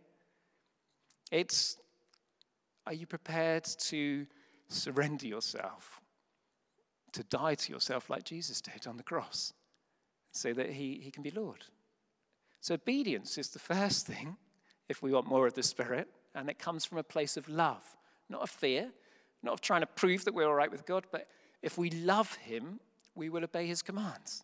It's 1.32 1.78
are 2.88 2.94
you 2.94 3.06
prepared 3.06 3.66
to 3.66 4.26
surrender 4.70 5.28
yourself 5.28 6.00
to 7.16 7.24
die 7.24 7.56
to 7.56 7.72
yourself 7.72 8.10
like 8.10 8.24
Jesus 8.24 8.62
did 8.62 8.88
on 8.88 8.98
the 8.98 9.04
cross 9.04 9.54
so 10.32 10.54
that 10.54 10.72
he, 10.72 11.00
he 11.02 11.12
can 11.12 11.24
be 11.24 11.32
Lord. 11.32 11.64
So, 12.62 12.76
obedience 12.76 13.38
is 13.38 13.50
the 13.50 13.60
first 13.60 14.06
thing 14.06 14.38
if 14.90 15.02
we 15.02 15.12
want 15.12 15.28
more 15.28 15.48
of 15.48 15.54
the 15.54 15.64
Spirit, 15.64 16.08
and 16.36 16.50
it 16.50 16.60
comes 16.60 16.84
from 16.86 16.98
a 16.98 17.04
place 17.04 17.38
of 17.38 17.48
love, 17.48 17.84
not 18.30 18.42
of 18.42 18.50
fear, 18.50 18.92
not 19.42 19.54
of 19.54 19.62
trying 19.62 19.82
to 19.82 19.88
prove 19.88 20.26
that 20.26 20.34
we're 20.34 20.48
all 20.48 20.56
right 20.56 20.72
with 20.72 20.86
God, 20.86 21.06
but 21.12 21.28
if 21.62 21.78
we 21.78 21.90
love 21.90 22.34
Him, 22.36 22.80
we 23.16 23.30
will 23.30 23.44
obey 23.44 23.66
His 23.66 23.82
commands. 23.82 24.44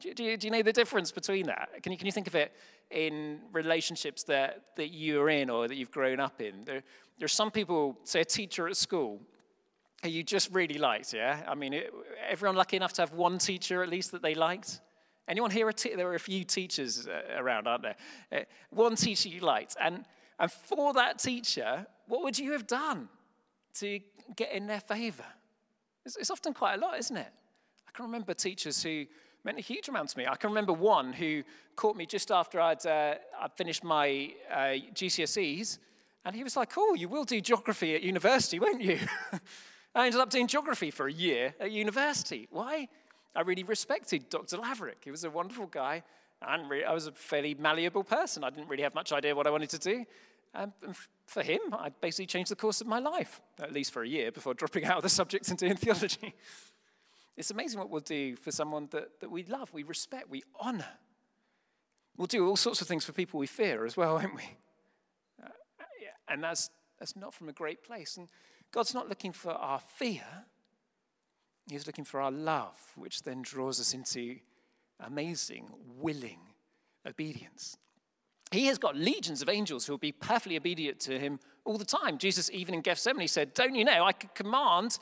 Do, 0.00 0.14
do, 0.14 0.36
do 0.36 0.46
you 0.46 0.50
know 0.50 0.62
the 0.62 0.72
difference 0.72 1.12
between 1.12 1.46
that? 1.46 1.68
Can 1.82 1.92
you, 1.92 1.98
can 1.98 2.06
you 2.06 2.12
think 2.12 2.26
of 2.26 2.34
it 2.34 2.52
in 2.90 3.40
relationships 3.52 4.22
that, 4.24 4.64
that 4.76 4.88
you're 4.88 5.28
in 5.28 5.50
or 5.50 5.68
that 5.68 5.76
you've 5.76 5.90
grown 5.90 6.18
up 6.18 6.40
in? 6.40 6.64
There, 6.64 6.82
there 7.18 7.26
are 7.26 7.28
some 7.28 7.50
people, 7.50 7.98
say 8.04 8.22
a 8.22 8.24
teacher 8.24 8.66
at 8.66 8.76
school, 8.76 9.20
you 10.08 10.22
just 10.22 10.50
really 10.52 10.78
liked, 10.78 11.12
yeah? 11.12 11.42
I 11.46 11.54
mean, 11.54 11.74
it, 11.74 11.92
everyone 12.28 12.56
lucky 12.56 12.76
enough 12.76 12.92
to 12.94 13.02
have 13.02 13.12
one 13.12 13.38
teacher 13.38 13.82
at 13.82 13.88
least 13.88 14.12
that 14.12 14.22
they 14.22 14.34
liked? 14.34 14.80
Anyone 15.28 15.50
here? 15.50 15.70
there 15.94 16.08
are 16.08 16.14
a 16.14 16.18
few 16.18 16.42
teachers 16.44 17.06
uh, 17.06 17.22
around, 17.36 17.68
aren't 17.68 17.82
there? 17.82 17.96
Uh, 18.32 18.40
one 18.70 18.96
teacher 18.96 19.28
you 19.28 19.40
liked. 19.40 19.76
And, 19.80 20.04
and 20.38 20.50
for 20.50 20.92
that 20.94 21.18
teacher, 21.18 21.86
what 22.06 22.22
would 22.22 22.38
you 22.38 22.52
have 22.52 22.66
done 22.66 23.08
to 23.74 24.00
get 24.36 24.52
in 24.52 24.66
their 24.66 24.80
favor? 24.80 25.24
It's, 26.04 26.16
it's 26.16 26.30
often 26.30 26.54
quite 26.54 26.74
a 26.74 26.80
lot, 26.80 26.98
isn't 26.98 27.16
it? 27.16 27.28
I 27.86 27.90
can 27.92 28.06
remember 28.06 28.34
teachers 28.34 28.82
who 28.82 29.04
meant 29.44 29.58
a 29.58 29.62
huge 29.62 29.88
amount 29.88 30.08
to 30.10 30.18
me. 30.18 30.26
I 30.26 30.36
can 30.36 30.50
remember 30.50 30.72
one 30.72 31.12
who 31.12 31.42
caught 31.76 31.96
me 31.96 32.06
just 32.06 32.30
after 32.30 32.60
I'd, 32.60 32.84
uh, 32.86 33.14
I'd 33.40 33.52
finished 33.56 33.84
my 33.84 34.32
uh, 34.50 34.76
GCSEs, 34.94 35.78
and 36.24 36.34
he 36.34 36.42
was 36.42 36.56
like, 36.56 36.72
Oh, 36.76 36.94
you 36.94 37.08
will 37.08 37.24
do 37.24 37.40
geography 37.40 37.94
at 37.94 38.02
university, 38.02 38.58
won't 38.58 38.80
you? 38.80 38.98
I 39.94 40.06
ended 40.06 40.20
up 40.20 40.30
doing 40.30 40.46
geography 40.46 40.90
for 40.90 41.06
a 41.06 41.12
year 41.12 41.54
at 41.58 41.72
university. 41.72 42.48
Why? 42.50 42.88
I 43.34 43.42
really 43.42 43.64
respected 43.64 44.28
Dr. 44.28 44.56
Laverick. 44.56 45.02
He 45.04 45.10
was 45.10 45.24
a 45.24 45.30
wonderful 45.30 45.66
guy, 45.66 46.02
really, 46.68 46.84
I 46.84 46.92
was 46.92 47.06
a 47.06 47.12
fairly 47.12 47.54
malleable 47.54 48.04
person. 48.04 48.44
I 48.44 48.50
didn't 48.50 48.68
really 48.68 48.82
have 48.82 48.94
much 48.94 49.12
idea 49.12 49.34
what 49.34 49.46
I 49.46 49.50
wanted 49.50 49.70
to 49.70 49.78
do. 49.78 50.04
Um, 50.54 50.72
and 50.84 50.96
for 51.26 51.42
him, 51.42 51.60
I 51.72 51.90
basically 52.00 52.26
changed 52.26 52.50
the 52.50 52.56
course 52.56 52.80
of 52.80 52.86
my 52.86 52.98
life, 52.98 53.40
at 53.60 53.72
least 53.72 53.92
for 53.92 54.02
a 54.02 54.08
year 54.08 54.32
before 54.32 54.54
dropping 54.54 54.84
out 54.86 54.96
of 54.96 55.02
the 55.02 55.08
subject 55.08 55.48
and 55.48 55.58
doing 55.58 55.76
theology. 55.76 56.34
It's 57.36 57.50
amazing 57.50 57.78
what 57.78 57.90
we'll 57.90 58.00
do 58.00 58.36
for 58.36 58.50
someone 58.50 58.88
that, 58.90 59.20
that 59.20 59.30
we 59.30 59.44
love, 59.44 59.72
we 59.72 59.82
respect, 59.82 60.28
we 60.28 60.42
honor. 60.58 60.88
We'll 62.16 62.26
do 62.26 62.46
all 62.46 62.56
sorts 62.56 62.82
of 62.82 62.88
things 62.88 63.04
for 63.04 63.12
people 63.12 63.38
we 63.38 63.46
fear 63.46 63.86
as 63.86 63.96
well, 63.96 64.16
won't 64.16 64.34
we? 64.34 64.42
Uh, 65.42 65.48
and 66.28 66.42
that's, 66.42 66.70
that's 66.98 67.16
not 67.16 67.32
from 67.32 67.48
a 67.48 67.52
great 67.52 67.82
place. 67.82 68.16
And 68.16 68.28
God's 68.72 68.94
not 68.94 69.08
looking 69.08 69.32
for 69.32 69.52
our 69.52 69.80
fear, 69.80 70.24
He's 71.68 71.86
looking 71.86 72.04
for 72.04 72.20
our 72.20 72.32
love, 72.32 72.76
which 72.96 73.22
then 73.22 73.42
draws 73.42 73.78
us 73.78 73.94
into 73.94 74.36
amazing, 74.98 75.70
willing 75.98 76.40
obedience. 77.06 77.76
He 78.50 78.66
has 78.66 78.78
got 78.78 78.96
legions 78.96 79.40
of 79.40 79.48
angels 79.48 79.86
who 79.86 79.92
will 79.92 79.98
be 79.98 80.10
perfectly 80.10 80.56
obedient 80.56 80.98
to 81.00 81.18
him 81.18 81.38
all 81.64 81.78
the 81.78 81.84
time. 81.84 82.18
Jesus, 82.18 82.50
even 82.52 82.74
in 82.74 82.80
Gethsemane, 82.80 83.28
said, 83.28 83.54
Don't 83.54 83.76
you 83.76 83.84
know, 83.84 84.04
I 84.04 84.12
could 84.12 84.34
command, 84.34 84.98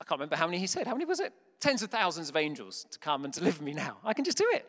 I 0.00 0.04
can't 0.04 0.20
remember 0.20 0.36
how 0.36 0.46
many 0.46 0.58
he 0.58 0.66
said. 0.66 0.86
How 0.86 0.92
many 0.92 1.06
was 1.06 1.20
it? 1.20 1.32
Tens 1.58 1.82
of 1.82 1.90
thousands 1.90 2.28
of 2.28 2.36
angels 2.36 2.86
to 2.90 2.98
come 2.98 3.24
and 3.24 3.32
deliver 3.32 3.64
me 3.64 3.72
now. 3.72 3.96
I 4.04 4.12
can 4.12 4.24
just 4.24 4.36
do 4.36 4.48
it. 4.52 4.66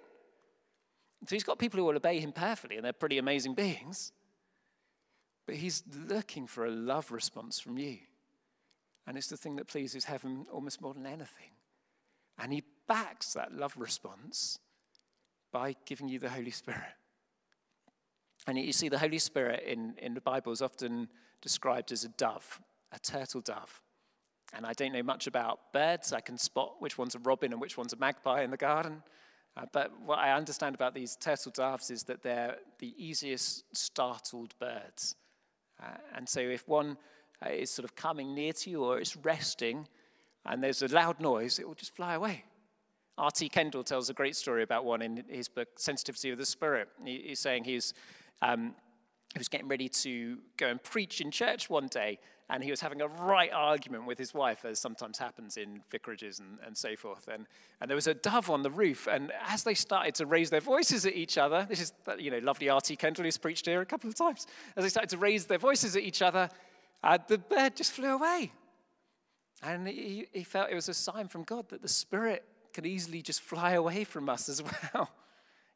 So 1.27 1.35
he's 1.35 1.43
got 1.43 1.59
people 1.59 1.79
who 1.79 1.85
will 1.85 1.95
obey 1.95 2.19
him 2.19 2.31
perfectly, 2.31 2.77
and 2.77 2.85
they're 2.85 2.93
pretty 2.93 3.17
amazing 3.17 3.55
beings. 3.55 4.13
But 5.45 5.55
he's 5.55 5.83
looking 6.07 6.47
for 6.47 6.65
a 6.65 6.71
love 6.71 7.11
response 7.11 7.59
from 7.59 7.77
you. 7.77 7.97
And 9.07 9.17
it's 9.17 9.27
the 9.27 9.37
thing 9.37 9.55
that 9.55 9.67
pleases 9.67 10.05
heaven 10.05 10.45
almost 10.51 10.81
more 10.81 10.93
than 10.93 11.05
anything. 11.05 11.51
And 12.37 12.51
he 12.51 12.63
backs 12.87 13.33
that 13.33 13.53
love 13.53 13.75
response 13.77 14.59
by 15.51 15.75
giving 15.85 16.09
you 16.09 16.19
the 16.19 16.29
Holy 16.29 16.51
Spirit. 16.51 16.83
And 18.45 18.57
you 18.57 18.73
see, 18.73 18.89
the 18.89 18.99
Holy 18.99 19.19
Spirit 19.19 19.63
in, 19.65 19.95
in 19.97 20.13
the 20.13 20.21
Bible 20.21 20.51
is 20.51 20.61
often 20.61 21.09
described 21.41 21.91
as 21.91 22.03
a 22.03 22.09
dove, 22.09 22.61
a 22.91 22.99
turtle 22.99 23.41
dove. 23.41 23.81
And 24.53 24.65
I 24.65 24.73
don't 24.73 24.93
know 24.93 25.03
much 25.03 25.27
about 25.27 25.73
birds. 25.73 26.13
I 26.13 26.21
can 26.21 26.37
spot 26.37 26.75
which 26.79 26.97
one's 26.97 27.15
a 27.15 27.19
robin 27.19 27.51
and 27.51 27.59
which 27.59 27.77
one's 27.77 27.93
a 27.93 27.97
magpie 27.97 28.43
in 28.43 28.51
the 28.51 28.57
garden. 28.57 29.03
Uh, 29.57 29.65
but 29.73 29.91
what 30.05 30.19
I 30.19 30.33
understand 30.33 30.75
about 30.75 30.93
these 30.93 31.15
turtle 31.15 31.51
doves 31.51 31.89
is 31.89 32.03
that 32.03 32.21
they're 32.21 32.57
the 32.79 32.93
easiest 32.97 33.63
startled 33.75 34.53
birds. 34.59 35.15
Uh, 35.81 35.97
and 36.15 36.29
so 36.29 36.39
if 36.39 36.67
one 36.67 36.97
uh, 37.45 37.49
is 37.49 37.69
sort 37.69 37.83
of 37.85 37.95
coming 37.95 38.33
near 38.33 38.53
to 38.53 38.69
you 38.69 38.83
or 38.83 38.99
it's 38.99 39.15
resting 39.17 39.87
and 40.47 40.63
there's 40.63 40.81
a 40.81 40.87
loud 40.87 41.19
noise, 41.19 41.59
it 41.59 41.67
will 41.67 41.75
just 41.75 41.95
fly 41.95 42.13
away. 42.13 42.43
R.T. 43.17 43.49
Kendall 43.49 43.83
tells 43.83 44.09
a 44.09 44.13
great 44.13 44.35
story 44.35 44.63
about 44.63 44.85
one 44.85 45.01
in 45.01 45.23
his 45.27 45.49
book, 45.49 45.67
Sensitivity 45.75 46.29
of 46.29 46.37
the 46.37 46.45
Spirit. 46.45 46.87
He, 47.03 47.23
he's 47.27 47.39
saying 47.39 47.63
he's 47.63 47.93
um, 48.41 48.75
he 49.33 49.39
was 49.39 49.49
getting 49.49 49.67
ready 49.67 49.89
to 49.89 50.37
go 50.55 50.67
and 50.67 50.81
preach 50.81 51.19
in 51.19 51.31
church 51.31 51.69
one 51.69 51.87
day, 51.87 52.19
and 52.49 52.63
he 52.63 52.71
was 52.71 52.79
having 52.79 53.01
a 53.01 53.07
right 53.07 53.51
argument 53.51 54.05
with 54.05 54.17
his 54.17 54.33
wife, 54.33 54.63
as 54.63 54.79
sometimes 54.79 55.17
happens 55.17 55.57
in 55.57 55.81
vicarages 55.91 56.39
and, 56.39 56.59
and 56.65 56.77
so 56.77 56.95
forth. 56.95 57.27
And, 57.27 57.45
and 57.81 57.89
there 57.89 57.95
was 57.95 58.07
a 58.07 58.13
dove 58.13 58.49
on 58.49 58.63
the 58.63 58.71
roof, 58.71 59.07
and 59.11 59.33
as 59.47 59.63
they 59.63 59.73
started 59.73 60.15
to 60.15 60.25
raise 60.25 60.49
their 60.49 60.61
voices 60.61 61.05
at 61.05 61.13
each 61.13 61.37
other, 61.37 61.65
this 61.67 61.81
is, 61.81 61.93
you 62.17 62.31
know, 62.31 62.39
lovely 62.39 62.69
R.T. 62.69 62.95
Kendall, 62.95 63.25
who's 63.25 63.37
preached 63.37 63.65
here 63.65 63.81
a 63.81 63.85
couple 63.85 64.09
of 64.09 64.15
times, 64.15 64.47
as 64.77 64.83
they 64.83 64.89
started 64.89 65.09
to 65.09 65.17
raise 65.17 65.45
their 65.45 65.57
voices 65.57 65.95
at 65.95 66.03
each 66.03 66.21
other, 66.21 66.49
uh, 67.03 67.17
the 67.27 67.37
bird 67.37 67.75
just 67.75 67.91
flew 67.91 68.13
away. 68.15 68.51
And 69.63 69.87
he, 69.87 70.27
he 70.33 70.43
felt 70.43 70.69
it 70.69 70.75
was 70.75 70.89
a 70.89 70.93
sign 70.93 71.27
from 71.27 71.43
God 71.43 71.69
that 71.69 71.81
the 71.81 71.87
Spirit 71.87 72.43
can 72.73 72.85
easily 72.85 73.21
just 73.21 73.41
fly 73.41 73.71
away 73.71 74.03
from 74.03 74.29
us 74.29 74.49
as 74.49 74.61
well. 74.93 75.09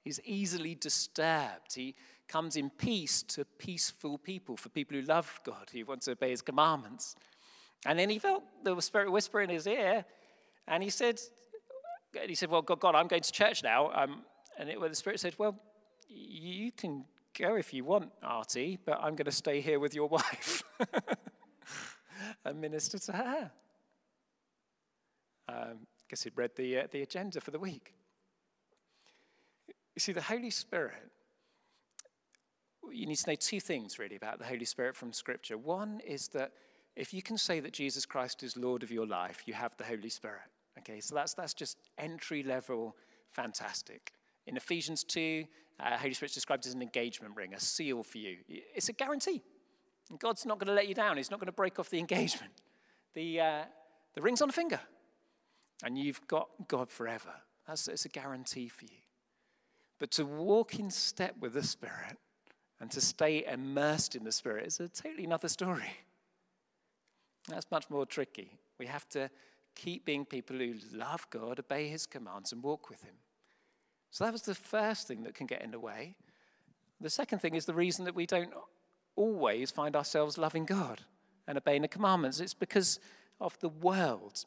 He's 0.03 0.19
easily 0.25 0.75
disturbed. 0.75 1.75
He, 1.75 1.95
comes 2.31 2.55
in 2.55 2.69
peace 2.69 3.23
to 3.23 3.43
peaceful 3.43 4.17
people, 4.17 4.55
for 4.55 4.69
people 4.69 4.95
who 4.97 5.03
love 5.03 5.39
God, 5.43 5.69
who 5.71 5.83
want 5.85 6.01
to 6.03 6.11
obey 6.11 6.29
his 6.29 6.41
commandments. 6.41 7.15
And 7.85 7.99
then 7.99 8.09
he 8.09 8.19
felt 8.19 8.43
the 8.63 8.79
Spirit 8.79 9.11
whisper 9.11 9.41
in 9.41 9.49
his 9.49 9.67
ear, 9.67 10.05
and 10.67 10.81
he 10.81 10.89
said, 10.89 11.19
he 12.25 12.35
said, 12.35 12.49
Well, 12.49 12.61
God, 12.61 12.79
God 12.79 12.95
I'm 12.95 13.07
going 13.07 13.21
to 13.21 13.31
church 13.31 13.63
now. 13.63 13.91
Um, 13.93 14.23
and 14.57 14.69
it, 14.69 14.79
well, 14.79 14.89
the 14.89 14.95
Spirit 14.95 15.19
said, 15.19 15.33
Well, 15.37 15.59
you 16.07 16.71
can 16.71 17.03
go 17.37 17.55
if 17.55 17.73
you 17.73 17.83
want, 17.83 18.11
R.T., 18.23 18.79
but 18.85 18.99
I'm 19.01 19.15
going 19.15 19.25
to 19.25 19.31
stay 19.31 19.61
here 19.61 19.79
with 19.79 19.93
your 19.93 20.07
wife 20.09 20.63
and 22.45 22.61
minister 22.61 22.99
to 22.99 23.11
her. 23.11 23.51
Um, 25.47 25.87
guess 26.09 26.23
he'd 26.23 26.37
read 26.37 26.51
the, 26.55 26.79
uh, 26.79 26.87
the 26.91 27.01
agenda 27.01 27.41
for 27.41 27.51
the 27.51 27.59
week. 27.59 27.93
You 29.95 29.99
see, 29.99 30.13
the 30.13 30.21
Holy 30.21 30.49
Spirit 30.49 31.11
you 32.91 33.05
need 33.05 33.17
to 33.17 33.29
know 33.29 33.35
two 33.35 33.59
things 33.59 33.99
really 33.99 34.15
about 34.15 34.39
the 34.39 34.45
Holy 34.45 34.65
Spirit 34.65 34.95
from 34.95 35.13
Scripture. 35.13 35.57
One 35.57 36.01
is 36.05 36.27
that 36.29 36.51
if 36.95 37.13
you 37.13 37.21
can 37.21 37.37
say 37.37 37.59
that 37.59 37.73
Jesus 37.73 38.05
Christ 38.05 38.43
is 38.43 38.57
Lord 38.57 38.83
of 38.83 38.91
your 38.91 39.07
life, 39.07 39.43
you 39.45 39.53
have 39.53 39.75
the 39.77 39.83
Holy 39.83 40.09
Spirit. 40.09 40.41
Okay, 40.79 40.99
so 40.99 41.15
that's, 41.15 41.33
that's 41.33 41.53
just 41.53 41.77
entry 41.97 42.43
level 42.43 42.95
fantastic. 43.31 44.13
In 44.47 44.57
Ephesians 44.57 45.03
2, 45.03 45.45
uh, 45.81 45.97
Holy 45.97 46.13
Spirit's 46.13 46.35
described 46.35 46.65
as 46.65 46.73
an 46.73 46.81
engagement 46.81 47.35
ring, 47.35 47.53
a 47.53 47.59
seal 47.59 48.03
for 48.03 48.17
you. 48.17 48.37
It's 48.47 48.89
a 48.89 48.93
guarantee. 48.93 49.41
God's 50.19 50.45
not 50.45 50.59
going 50.59 50.67
to 50.67 50.73
let 50.73 50.87
you 50.87 50.93
down, 50.95 51.17
He's 51.17 51.31
not 51.31 51.39
going 51.39 51.47
to 51.47 51.53
break 51.53 51.79
off 51.79 51.89
the 51.89 51.99
engagement. 52.05 52.51
The, 53.13 53.39
uh, 53.39 53.63
the 54.13 54.21
ring's 54.21 54.41
on 54.41 54.49
a 54.49 54.53
finger, 54.53 54.79
and 55.83 55.97
you've 55.97 56.25
got 56.27 56.49
God 56.67 56.89
forever. 56.89 57.33
That's 57.67 57.87
it's 57.87 58.05
a 58.05 58.09
guarantee 58.09 58.67
for 58.67 58.85
you. 58.85 59.01
But 59.99 60.11
to 60.11 60.25
walk 60.25 60.79
in 60.79 60.89
step 60.89 61.35
with 61.39 61.53
the 61.53 61.63
Spirit, 61.63 62.17
and 62.79 62.89
to 62.91 63.01
stay 63.01 63.45
immersed 63.45 64.15
in 64.15 64.23
the 64.23 64.31
Spirit 64.31 64.65
is 64.65 64.79
a 64.79 64.89
totally 64.89 65.25
another 65.25 65.47
story. 65.47 65.91
That's 67.47 67.69
much 67.69 67.89
more 67.89 68.05
tricky. 68.05 68.57
We 68.79 68.87
have 68.87 69.07
to 69.09 69.29
keep 69.75 70.05
being 70.05 70.25
people 70.25 70.57
who 70.57 70.75
love 70.91 71.27
God, 71.29 71.59
obey 71.59 71.87
His 71.87 72.05
commands, 72.05 72.51
and 72.51 72.63
walk 72.63 72.89
with 72.89 73.03
Him. 73.03 73.15
So 74.11 74.25
that 74.25 74.33
was 74.33 74.41
the 74.43 74.55
first 74.55 75.07
thing 75.07 75.23
that 75.23 75.33
can 75.33 75.47
get 75.47 75.61
in 75.61 75.71
the 75.71 75.79
way. 75.79 76.15
The 76.99 77.09
second 77.09 77.39
thing 77.39 77.55
is 77.55 77.65
the 77.65 77.73
reason 77.73 78.05
that 78.05 78.13
we 78.13 78.25
don't 78.25 78.53
always 79.15 79.71
find 79.71 79.95
ourselves 79.95 80.37
loving 80.37 80.65
God 80.65 81.01
and 81.47 81.57
obeying 81.57 81.81
the 81.81 81.87
commandments. 81.87 82.39
It's 82.39 82.53
because 82.53 82.99
of 83.39 83.57
the 83.59 83.69
world. 83.69 84.45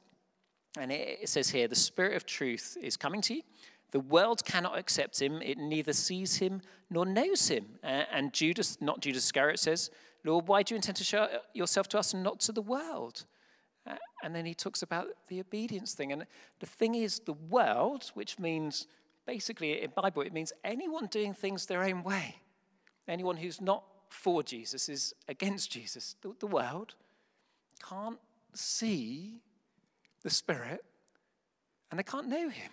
And 0.78 0.92
it, 0.92 1.28
says 1.28 1.50
here, 1.50 1.66
the 1.66 1.74
Spirit 1.74 2.16
of 2.16 2.26
truth 2.26 2.76
is 2.80 2.96
coming 2.96 3.22
to 3.22 3.34
you. 3.34 3.42
The 3.90 4.00
world 4.00 4.44
cannot 4.44 4.76
accept 4.76 5.22
him, 5.22 5.40
it 5.40 5.56
neither 5.56 5.92
sees 5.92 6.36
him 6.36 6.60
nor 6.90 7.06
knows 7.06 7.48
him. 7.48 7.64
and 7.82 8.32
Judas, 8.32 8.78
not 8.80 9.00
Judas 9.00 9.24
Iscariot, 9.24 9.60
says, 9.60 9.90
Lord, 10.24 10.48
why 10.48 10.62
do 10.62 10.74
you 10.74 10.76
intend 10.76 10.96
to 10.96 11.04
show 11.04 11.28
yourself 11.52 11.88
to 11.90 11.98
us 11.98 12.12
and 12.12 12.22
not 12.22 12.40
to 12.40 12.52
the 12.52 12.62
world? 12.62 13.24
and 14.22 14.34
then 14.34 14.46
he 14.46 14.54
talks 14.54 14.82
about 14.82 15.08
the 15.28 15.38
obedience 15.38 15.92
thing. 15.92 16.10
And 16.10 16.24
the 16.58 16.66
thing 16.66 16.94
is, 16.94 17.20
the 17.20 17.34
world, 17.34 18.10
which 18.14 18.38
means 18.38 18.86
basically 19.26 19.82
in 19.82 19.90
Bible, 19.94 20.22
it 20.22 20.32
means 20.32 20.52
anyone 20.64 21.06
doing 21.06 21.34
things 21.34 21.66
their 21.66 21.82
own 21.82 22.02
way. 22.02 22.36
Anyone 23.08 23.36
who's 23.36 23.60
not 23.60 23.84
for 24.08 24.42
Jesus 24.42 24.88
is 24.88 25.14
against 25.28 25.70
Jesus. 25.70 26.16
The, 26.22 26.34
the 26.38 26.46
world 26.46 26.94
can't 27.86 28.18
see 28.54 29.40
the 30.22 30.30
Spirit 30.30 30.84
and 31.90 31.98
they 31.98 32.04
can't 32.04 32.28
know 32.28 32.48
him. 32.48 32.70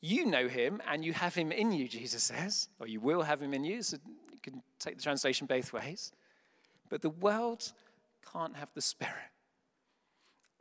You 0.00 0.26
know 0.26 0.48
him 0.48 0.82
and 0.88 1.04
you 1.04 1.12
have 1.12 1.34
him 1.34 1.52
in 1.52 1.72
you, 1.72 1.88
Jesus 1.88 2.24
says, 2.24 2.68
or 2.80 2.86
you 2.86 3.00
will 3.00 3.22
have 3.22 3.40
him 3.40 3.54
in 3.54 3.64
you. 3.64 3.82
So 3.82 3.98
you 4.32 4.40
can 4.42 4.62
take 4.78 4.96
the 4.96 5.02
translation 5.02 5.46
both 5.46 5.72
ways. 5.72 6.12
But 6.88 7.02
the 7.02 7.10
world 7.10 7.72
can't 8.32 8.56
have 8.56 8.70
the 8.74 8.82
Spirit. 8.82 9.14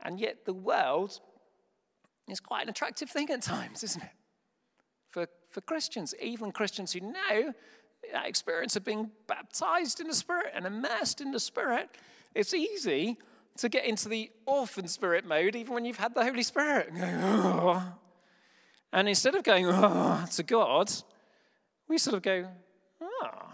And 0.03 0.19
yet, 0.19 0.45
the 0.45 0.53
world 0.53 1.19
is 2.27 2.39
quite 2.39 2.63
an 2.63 2.69
attractive 2.69 3.09
thing 3.09 3.29
at 3.29 3.41
times, 3.41 3.83
isn't 3.83 4.01
it? 4.01 4.09
For, 5.51 5.61
Christians, 5.61 6.15
even 6.21 6.51
Christians 6.51 6.93
who 6.93 7.01
know 7.01 7.53
that 8.11 8.25
experience 8.25 8.75
of 8.75 8.83
being 8.83 9.11
baptized 9.27 9.99
in 9.99 10.07
the 10.07 10.15
Spirit 10.15 10.53
and 10.55 10.65
immersed 10.65 11.21
in 11.21 11.31
the 11.31 11.39
Spirit, 11.39 11.89
it's 12.33 12.53
easy 12.53 13.17
to 13.57 13.69
get 13.69 13.85
into 13.85 14.09
the 14.09 14.31
orphan 14.45 14.87
spirit 14.87 15.25
mode 15.25 15.55
even 15.55 15.73
when 15.73 15.85
you've 15.85 15.97
had 15.97 16.15
the 16.15 16.23
Holy 16.23 16.43
Spirit. 16.43 16.89
and 18.93 19.09
instead 19.09 19.35
of 19.35 19.43
going, 19.43 19.65
oh, 19.67 20.25
to 20.31 20.43
God, 20.43 20.91
we 21.87 21.97
sort 21.97 22.15
of 22.15 22.21
go, 22.21 22.47
oh. 23.01 23.51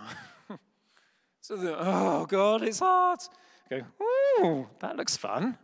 so, 1.42 1.56
the, 1.58 1.76
oh, 1.78 2.26
God, 2.26 2.62
it's 2.62 2.80
hard. 2.80 3.20
Go, 3.70 3.82
oh, 4.00 4.68
that 4.80 4.96
looks 4.96 5.18
fun. 5.18 5.58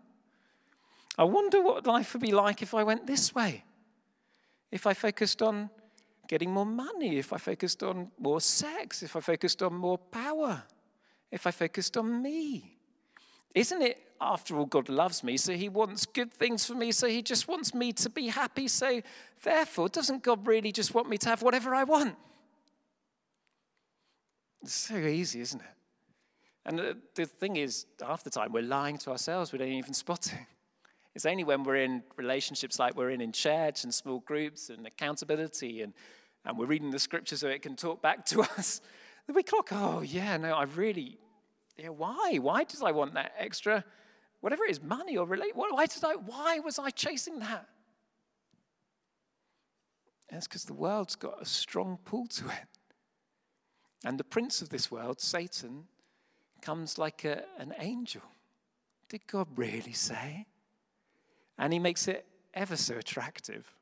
I 1.17 1.25
wonder 1.25 1.61
what 1.61 1.85
life 1.85 2.13
would 2.13 2.21
be 2.21 2.31
like 2.31 2.61
if 2.63 2.73
I 2.73 2.83
went 2.83 3.05
this 3.05 3.35
way. 3.35 3.63
If 4.71 4.87
I 4.87 4.95
focused 4.95 5.43
on 5.43 5.69
getting 6.27 6.51
more 6.51 6.65
money, 6.65 7.17
if 7.17 7.33
I 7.33 7.37
focused 7.37 7.83
on 7.83 8.11
more 8.17 8.41
sex, 8.41 9.03
if 9.03 9.15
I 9.15 9.19
focused 9.19 9.61
on 9.61 9.73
more 9.73 9.97
power, 9.97 10.63
if 11.31 11.45
I 11.47 11.51
focused 11.51 11.97
on 11.97 12.21
me, 12.21 12.77
Isn't 13.55 13.83
it, 13.83 13.97
after 14.19 14.57
all, 14.57 14.65
God 14.65 14.89
loves 14.89 15.23
me, 15.23 15.37
so 15.37 15.53
he 15.53 15.69
wants 15.69 16.05
good 16.05 16.33
things 16.33 16.65
for 16.65 16.73
me, 16.73 16.91
so 16.91 17.07
he 17.07 17.21
just 17.21 17.47
wants 17.47 17.73
me 17.73 17.93
to 17.93 18.09
be 18.09 18.27
happy, 18.27 18.67
so 18.67 19.01
therefore, 19.43 19.89
doesn't 19.89 20.23
God 20.23 20.47
really 20.47 20.71
just 20.71 20.95
want 20.95 21.07
me 21.07 21.17
to 21.19 21.29
have 21.29 21.41
whatever 21.41 21.75
I 21.75 21.83
want? 21.83 22.15
It's 24.63 24.73
so 24.73 24.95
easy, 24.95 25.41
isn't 25.41 25.61
it? 25.61 25.67
And 26.65 26.79
the, 26.79 26.97
the 27.15 27.25
thing 27.25 27.57
is, 27.57 27.85
half 28.01 28.23
the 28.23 28.29
time 28.29 28.53
we're 28.53 28.63
lying 28.63 28.97
to 28.99 29.11
ourselves, 29.11 29.51
we 29.51 29.59
don't 29.59 29.67
even 29.67 29.93
spot 29.93 30.27
it. 30.27 30.47
It's 31.15 31.25
only 31.25 31.43
when 31.43 31.63
we're 31.63 31.77
in 31.77 32.03
relationships 32.17 32.79
like 32.79 32.95
we're 32.95 33.11
in 33.11 33.21
in 33.21 33.31
church 33.31 33.83
and 33.83 33.93
small 33.93 34.19
groups 34.19 34.69
and 34.69 34.87
accountability 34.87 35.81
and, 35.81 35.93
and 36.43 36.57
we're 36.57 36.65
reading 36.65 36.89
the 36.89 36.99
scripture 36.99 37.37
so 37.37 37.47
it 37.47 37.61
can 37.61 37.75
talk 37.75 38.01
back 38.01 38.25
to 38.27 38.41
us 38.57 38.81
that 39.27 39.35
we 39.35 39.43
clock, 39.43 39.69
oh, 39.71 40.01
yeah, 40.01 40.37
no, 40.37 40.53
I 40.53 40.63
really, 40.63 41.17
yeah, 41.77 41.89
why? 41.89 42.37
Why 42.41 42.63
did 42.63 42.81
I 42.83 42.91
want 42.91 43.13
that 43.13 43.33
extra, 43.37 43.85
whatever 44.41 44.65
it 44.65 44.71
is, 44.71 44.81
money 44.81 45.15
or 45.15 45.25
relate? 45.25 45.55
Why 45.55 45.85
did 45.85 46.03
I, 46.03 46.15
why 46.15 46.59
was 46.59 46.79
I 46.79 46.89
chasing 46.89 47.39
that? 47.39 47.67
It's 50.29 50.47
because 50.47 50.65
the 50.65 50.73
world's 50.73 51.15
got 51.15 51.41
a 51.41 51.45
strong 51.45 51.99
pull 52.03 52.25
to 52.27 52.47
it. 52.47 52.67
And 54.03 54.19
the 54.19 54.23
prince 54.23 54.61
of 54.61 54.69
this 54.69 54.89
world, 54.91 55.21
Satan, 55.21 55.85
comes 56.61 56.97
like 56.97 57.23
a, 57.23 57.43
an 57.57 57.73
angel. 57.79 58.23
Did 59.09 59.27
God 59.27 59.47
really 59.55 59.93
say? 59.93 60.47
And 61.57 61.71
he 61.71 61.79
makes 61.79 62.07
it 62.07 62.25
ever 62.53 62.75
so 62.75 62.95
attractive. 62.95 63.73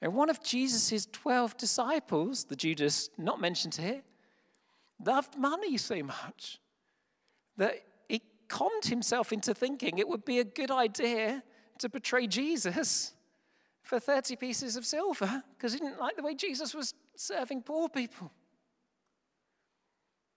And 0.00 0.14
one 0.14 0.30
of 0.30 0.42
Jesus' 0.42 1.06
12 1.10 1.56
disciples, 1.56 2.44
the 2.44 2.56
Judas 2.56 3.10
not 3.16 3.40
mentioned 3.40 3.76
here, 3.76 4.02
loved 5.04 5.36
money 5.36 5.76
so 5.76 6.02
much 6.02 6.58
that 7.56 7.82
he 8.08 8.22
conned 8.48 8.84
himself 8.84 9.32
into 9.32 9.54
thinking 9.54 9.98
it 9.98 10.08
would 10.08 10.24
be 10.24 10.38
a 10.38 10.44
good 10.44 10.70
idea 10.70 11.42
to 11.78 11.88
betray 11.88 12.26
Jesus 12.26 13.14
for 13.82 14.00
30 14.00 14.36
pieces 14.36 14.76
of 14.76 14.84
silver 14.84 15.42
because 15.56 15.72
he 15.72 15.78
didn't 15.78 16.00
like 16.00 16.16
the 16.16 16.22
way 16.22 16.34
Jesus 16.34 16.74
was 16.74 16.94
serving 17.14 17.62
poor 17.62 17.88
people. 17.88 18.32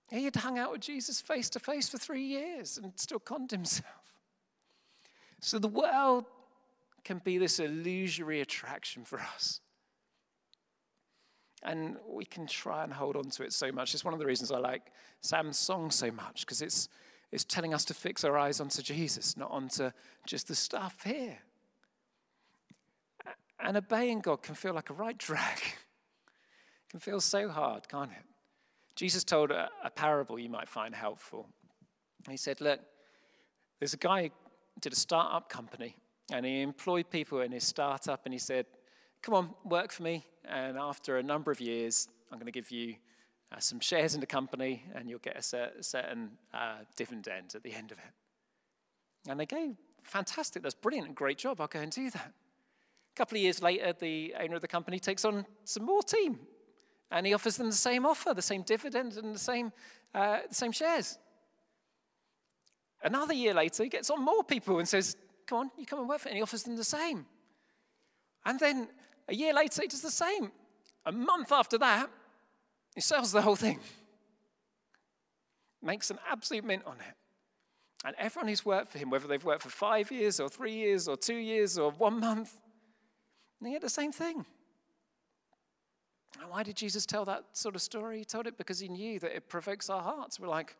He 0.09 0.25
had 0.25 0.35
hung 0.37 0.57
out 0.57 0.71
with 0.71 0.81
Jesus 0.81 1.21
face 1.21 1.49
to 1.51 1.59
face 1.59 1.87
for 1.87 1.97
three 1.97 2.23
years 2.23 2.77
and 2.77 2.93
still 2.95 3.19
conned 3.19 3.51
himself. 3.51 3.85
So 5.41 5.59
the 5.59 5.67
world 5.67 6.25
can 7.09 7.17
be 7.17 7.39
this 7.39 7.59
illusory 7.59 8.39
attraction 8.39 9.03
for 9.03 9.19
us. 9.19 9.61
And 11.63 11.97
we 12.07 12.23
can 12.23 12.45
try 12.45 12.83
and 12.83 12.93
hold 12.93 13.15
on 13.15 13.31
to 13.31 13.41
it 13.41 13.51
so 13.51 13.71
much. 13.71 13.95
It's 13.95 14.05
one 14.05 14.13
of 14.13 14.19
the 14.19 14.27
reasons 14.27 14.51
I 14.51 14.59
like 14.59 14.91
Sam's 15.21 15.57
song 15.57 15.89
so 15.89 16.11
much, 16.11 16.41
because 16.41 16.61
it's, 16.61 16.87
it's 17.31 17.43
telling 17.43 17.73
us 17.73 17.83
to 17.85 17.95
fix 17.95 18.23
our 18.23 18.37
eyes 18.37 18.59
onto 18.61 18.83
Jesus, 18.83 19.35
not 19.35 19.49
onto 19.49 19.89
just 20.27 20.49
the 20.49 20.53
stuff 20.53 20.97
here. 21.03 21.39
And 23.59 23.75
obeying 23.75 24.19
God 24.19 24.43
can 24.43 24.53
feel 24.53 24.75
like 24.75 24.91
a 24.91 24.93
right 24.93 25.17
drag. 25.17 25.57
It 25.61 26.91
can 26.91 26.99
feel 26.99 27.21
so 27.21 27.49
hard, 27.49 27.87
can't 27.87 28.11
it? 28.11 28.25
Jesus 28.95 29.23
told 29.23 29.49
a, 29.49 29.69
a 29.83 29.89
parable 29.89 30.37
you 30.37 30.49
might 30.49 30.69
find 30.69 30.93
helpful. 30.93 31.47
He 32.29 32.37
said, 32.37 32.61
Look, 32.61 32.79
there's 33.79 33.93
a 33.93 33.97
guy 33.97 34.23
who 34.23 34.29
did 34.79 34.93
a 34.93 34.95
startup 34.95 35.49
company 35.49 35.95
and 36.31 36.45
he 36.45 36.61
employed 36.61 37.09
people 37.09 37.41
in 37.41 37.51
his 37.51 37.63
startup 37.63 38.21
and 38.25 38.33
he 38.33 38.39
said, 38.39 38.65
Come 39.21 39.33
on, 39.33 39.49
work 39.65 39.91
for 39.91 40.03
me. 40.03 40.25
And 40.45 40.77
after 40.77 41.17
a 41.17 41.23
number 41.23 41.51
of 41.51 41.59
years, 41.59 42.07
I'm 42.31 42.37
going 42.37 42.45
to 42.45 42.51
give 42.51 42.71
you 42.71 42.95
uh, 43.51 43.59
some 43.59 43.79
shares 43.79 44.13
in 44.15 44.21
the 44.21 44.27
company 44.27 44.83
and 44.95 45.09
you'll 45.09 45.19
get 45.19 45.37
a 45.37 45.41
certain 45.83 46.31
uh, 46.53 46.77
dividend 46.95 47.53
at 47.55 47.63
the 47.63 47.73
end 47.73 47.91
of 47.91 47.97
it. 47.97 49.29
And 49.29 49.39
they 49.39 49.45
go, 49.45 49.75
Fantastic, 50.03 50.63
that's 50.63 50.75
brilliant, 50.75 51.13
great 51.15 51.37
job, 51.37 51.59
I'll 51.59 51.67
go 51.67 51.79
and 51.79 51.91
do 51.91 52.09
that. 52.11 52.31
A 53.13 53.15
couple 53.15 53.37
of 53.37 53.41
years 53.41 53.61
later, 53.61 53.93
the 53.99 54.33
owner 54.39 54.55
of 54.55 54.61
the 54.61 54.67
company 54.67 54.99
takes 54.99 55.25
on 55.25 55.45
some 55.65 55.83
more 55.83 56.01
team 56.01 56.39
and 57.11 57.25
he 57.25 57.33
offers 57.33 57.57
them 57.57 57.67
the 57.67 57.75
same 57.75 58.05
offer, 58.05 58.33
the 58.33 58.41
same 58.41 58.61
dividend, 58.61 59.17
and 59.17 59.33
the 59.33 59.39
same, 59.39 59.71
uh, 60.13 60.39
the 60.47 60.55
same 60.55 60.71
shares. 60.71 61.17
Another 63.03 63.33
year 63.33 63.53
later, 63.53 63.83
he 63.83 63.89
gets 63.89 64.09
on 64.09 64.23
more 64.23 64.43
people 64.43 64.79
and 64.79 64.87
says, 64.87 65.15
Come 65.49 65.57
on, 65.57 65.71
you 65.79 65.85
come 65.87 65.99
and 65.99 66.07
work 66.07 66.19
for 66.19 66.27
it. 66.27 66.33
And 66.33 66.37
he 66.37 66.43
offers 66.43 66.61
them 66.61 66.75
the 66.75 66.83
same. 66.83 67.25
And 68.45 68.59
then 68.59 68.87
a 69.27 69.33
year 69.33 69.51
later, 69.51 69.81
he 69.81 69.87
does 69.87 70.03
the 70.03 70.11
same. 70.11 70.51
A 71.07 71.11
month 71.11 71.51
after 71.51 71.79
that, 71.79 72.07
he 72.93 73.01
sells 73.01 73.31
the 73.31 73.41
whole 73.41 73.55
thing, 73.55 73.79
makes 75.81 76.11
an 76.11 76.19
absolute 76.29 76.63
mint 76.63 76.83
on 76.85 76.97
it. 76.97 77.15
And 78.05 78.15
everyone 78.19 78.47
who's 78.47 78.63
worked 78.63 78.91
for 78.91 78.99
him, 78.99 79.09
whether 79.09 79.27
they've 79.27 79.43
worked 79.43 79.63
for 79.63 79.69
five 79.69 80.11
years 80.11 80.39
or 80.39 80.49
three 80.49 80.73
years 80.73 81.07
or 81.07 81.17
two 81.17 81.35
years 81.35 81.79
or 81.79 81.91
one 81.91 82.19
month, 82.19 82.61
they 83.59 83.71
get 83.71 83.81
the 83.81 83.89
same 83.89 84.11
thing. 84.11 84.45
Why 86.47 86.61
did 86.61 86.75
Jesus 86.75 87.07
tell 87.07 87.25
that 87.25 87.43
sort 87.53 87.75
of 87.75 87.81
story? 87.81 88.19
He 88.19 88.25
told 88.25 88.45
it 88.45 88.55
because 88.55 88.79
he 88.79 88.87
knew 88.87 89.19
that 89.19 89.35
it 89.35 89.49
provokes 89.49 89.89
our 89.89 90.01
hearts. 90.01 90.39
We're 90.39 90.47
like, 90.47 90.75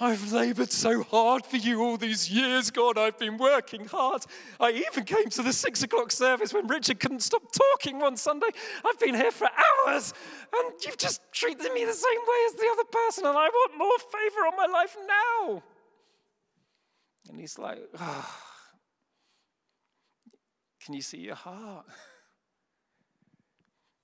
I've 0.00 0.32
labored 0.32 0.72
so 0.72 1.04
hard 1.04 1.46
for 1.46 1.56
you 1.56 1.80
all 1.80 1.96
these 1.96 2.28
years, 2.28 2.72
God. 2.72 2.98
I've 2.98 3.18
been 3.18 3.38
working 3.38 3.84
hard. 3.84 4.24
I 4.58 4.70
even 4.70 5.04
came 5.04 5.28
to 5.30 5.42
the 5.42 5.52
six 5.52 5.84
o'clock 5.84 6.10
service 6.10 6.52
when 6.52 6.66
Richard 6.66 6.98
couldn't 6.98 7.20
stop 7.20 7.42
talking 7.52 8.00
one 8.00 8.16
Sunday. 8.16 8.48
I've 8.84 8.98
been 8.98 9.14
here 9.14 9.30
for 9.30 9.46
hours, 9.86 10.12
and 10.52 10.72
you've 10.84 10.98
just 10.98 11.20
treated 11.30 11.72
me 11.72 11.84
the 11.84 11.92
same 11.92 12.18
way 12.18 12.46
as 12.48 12.54
the 12.54 12.68
other 12.72 12.84
person, 12.90 13.24
and 13.26 13.38
I 13.38 13.48
want 13.48 13.78
more 13.78 13.98
favor 13.98 14.40
on 14.40 14.56
my 14.56 14.66
life 14.66 14.96
now. 15.06 15.62
And 17.30 17.38
he's 17.38 17.56
like, 17.56 17.78
oh, 18.00 18.36
Can 20.84 20.94
you 20.94 21.02
see 21.02 21.18
your 21.18 21.36
heart? 21.36 21.86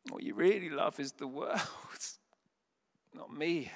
What 0.09 0.23
you 0.23 0.35
really 0.35 0.71
love 0.71 1.01
is 1.01 1.13
the 1.13 1.27
world, 1.27 1.61
not 3.15 3.33
me. 3.33 3.73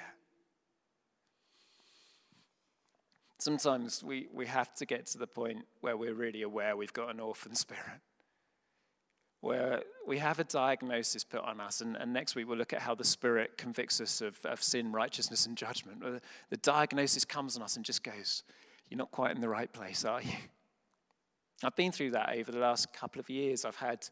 Sometimes 3.45 4.03
we, 4.03 4.27
we 4.33 4.47
have 4.47 4.75
to 4.77 4.87
get 4.87 5.05
to 5.09 5.19
the 5.19 5.27
point 5.27 5.67
where 5.83 5.99
we're 5.99 6.15
really 6.15 6.41
aware 6.41 6.79
we've 6.79 6.95
got 6.95 7.11
an 7.11 7.21
orphan 7.21 7.55
spirit, 7.67 8.01
where 9.43 9.83
we 10.09 10.17
have 10.17 10.39
a 10.39 10.45
diagnosis 10.45 11.25
put 11.25 11.43
on 11.43 11.61
us, 11.61 11.83
and, 11.83 11.95
and 11.95 12.11
next 12.11 12.37
week 12.37 12.49
we'll 12.49 12.57
look 12.57 12.73
at 12.73 12.81
how 12.81 12.95
the 12.95 13.05
Spirit 13.05 13.59
convicts 13.59 14.01
us 14.01 14.23
of, 14.23 14.39
of 14.47 14.63
sin, 14.63 14.93
righteousness, 14.93 15.45
and 15.45 15.59
judgment. 15.59 16.01
The, 16.01 16.23
the 16.49 16.57
diagnosis 16.57 17.27
comes 17.27 17.55
on 17.55 17.63
us 17.63 17.77
and 17.77 17.85
just 17.85 18.03
goes, 18.03 18.45
You're 18.89 18.97
not 18.97 19.11
quite 19.11 19.35
in 19.35 19.43
the 19.43 19.49
right 19.51 19.71
place, 19.71 20.07
are 20.07 20.23
you? 20.23 20.33
I've 21.63 21.77
been 21.77 21.93
through 21.93 22.13
that 22.13 22.35
over 22.39 22.51
the 22.51 22.61
last 22.61 22.95
couple 22.95 23.21
of 23.21 23.29
years. 23.29 23.67
I've 23.67 23.77
had 23.77 24.09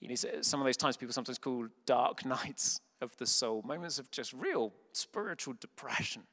you 0.00 0.08
know, 0.08 0.14
some 0.42 0.60
of 0.60 0.66
those 0.66 0.76
times 0.76 0.98
people 0.98 1.14
sometimes 1.14 1.38
call 1.38 1.66
dark 1.86 2.24
nights 2.26 2.82
of 3.00 3.16
the 3.16 3.24
soul, 3.24 3.62
moments 3.64 3.98
of 3.98 4.10
just 4.10 4.34
real 4.34 4.74
spiritual 4.92 5.54
depression. 5.60 6.24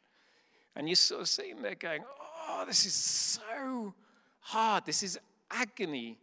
And 0.75 0.89
you're 0.89 0.95
sort 0.95 1.21
of 1.21 1.27
sitting 1.29 1.62
there 1.62 1.75
going, 1.75 2.01
oh, 2.03 2.33
Oh, 2.47 2.65
this 2.65 2.86
is 2.86 2.93
so 2.93 3.93
hard. 4.39 4.86
This 4.86 5.03
is 5.03 5.19
agony 5.49 6.17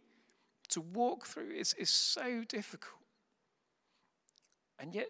to 0.69 0.81
walk 0.81 1.25
through. 1.25 1.51
It's, 1.55 1.73
it's 1.73 1.91
so 1.91 2.43
difficult. 2.47 3.01
And 4.79 4.95
yet, 4.95 5.09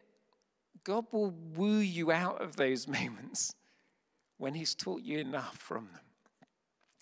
God 0.83 1.05
will 1.11 1.33
woo 1.55 1.77
you 1.77 2.11
out 2.11 2.41
of 2.41 2.55
those 2.55 2.87
moments 2.87 3.55
when 4.37 4.53
He's 4.53 4.75
taught 4.75 5.01
you 5.01 5.19
enough 5.19 5.57
from 5.57 5.89
them. 5.93 6.01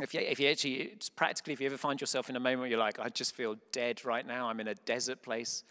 If 0.01 0.13
you, 0.13 0.21
if 0.21 0.39
you 0.39 0.49
actually, 0.49 0.93
practically, 1.15 1.53
if 1.53 1.59
you 1.59 1.67
ever 1.67 1.77
find 1.77 1.99
yourself 1.99 2.29
in 2.29 2.35
a 2.35 2.39
moment 2.39 2.61
where 2.61 2.69
you're 2.69 2.79
like, 2.79 2.99
I 2.99 3.09
just 3.09 3.35
feel 3.35 3.55
dead 3.73 4.05
right 4.05 4.25
now, 4.25 4.47
I'm 4.47 4.61
in 4.61 4.69
a 4.69 4.75
desert 4.75 5.21
place, 5.21 5.63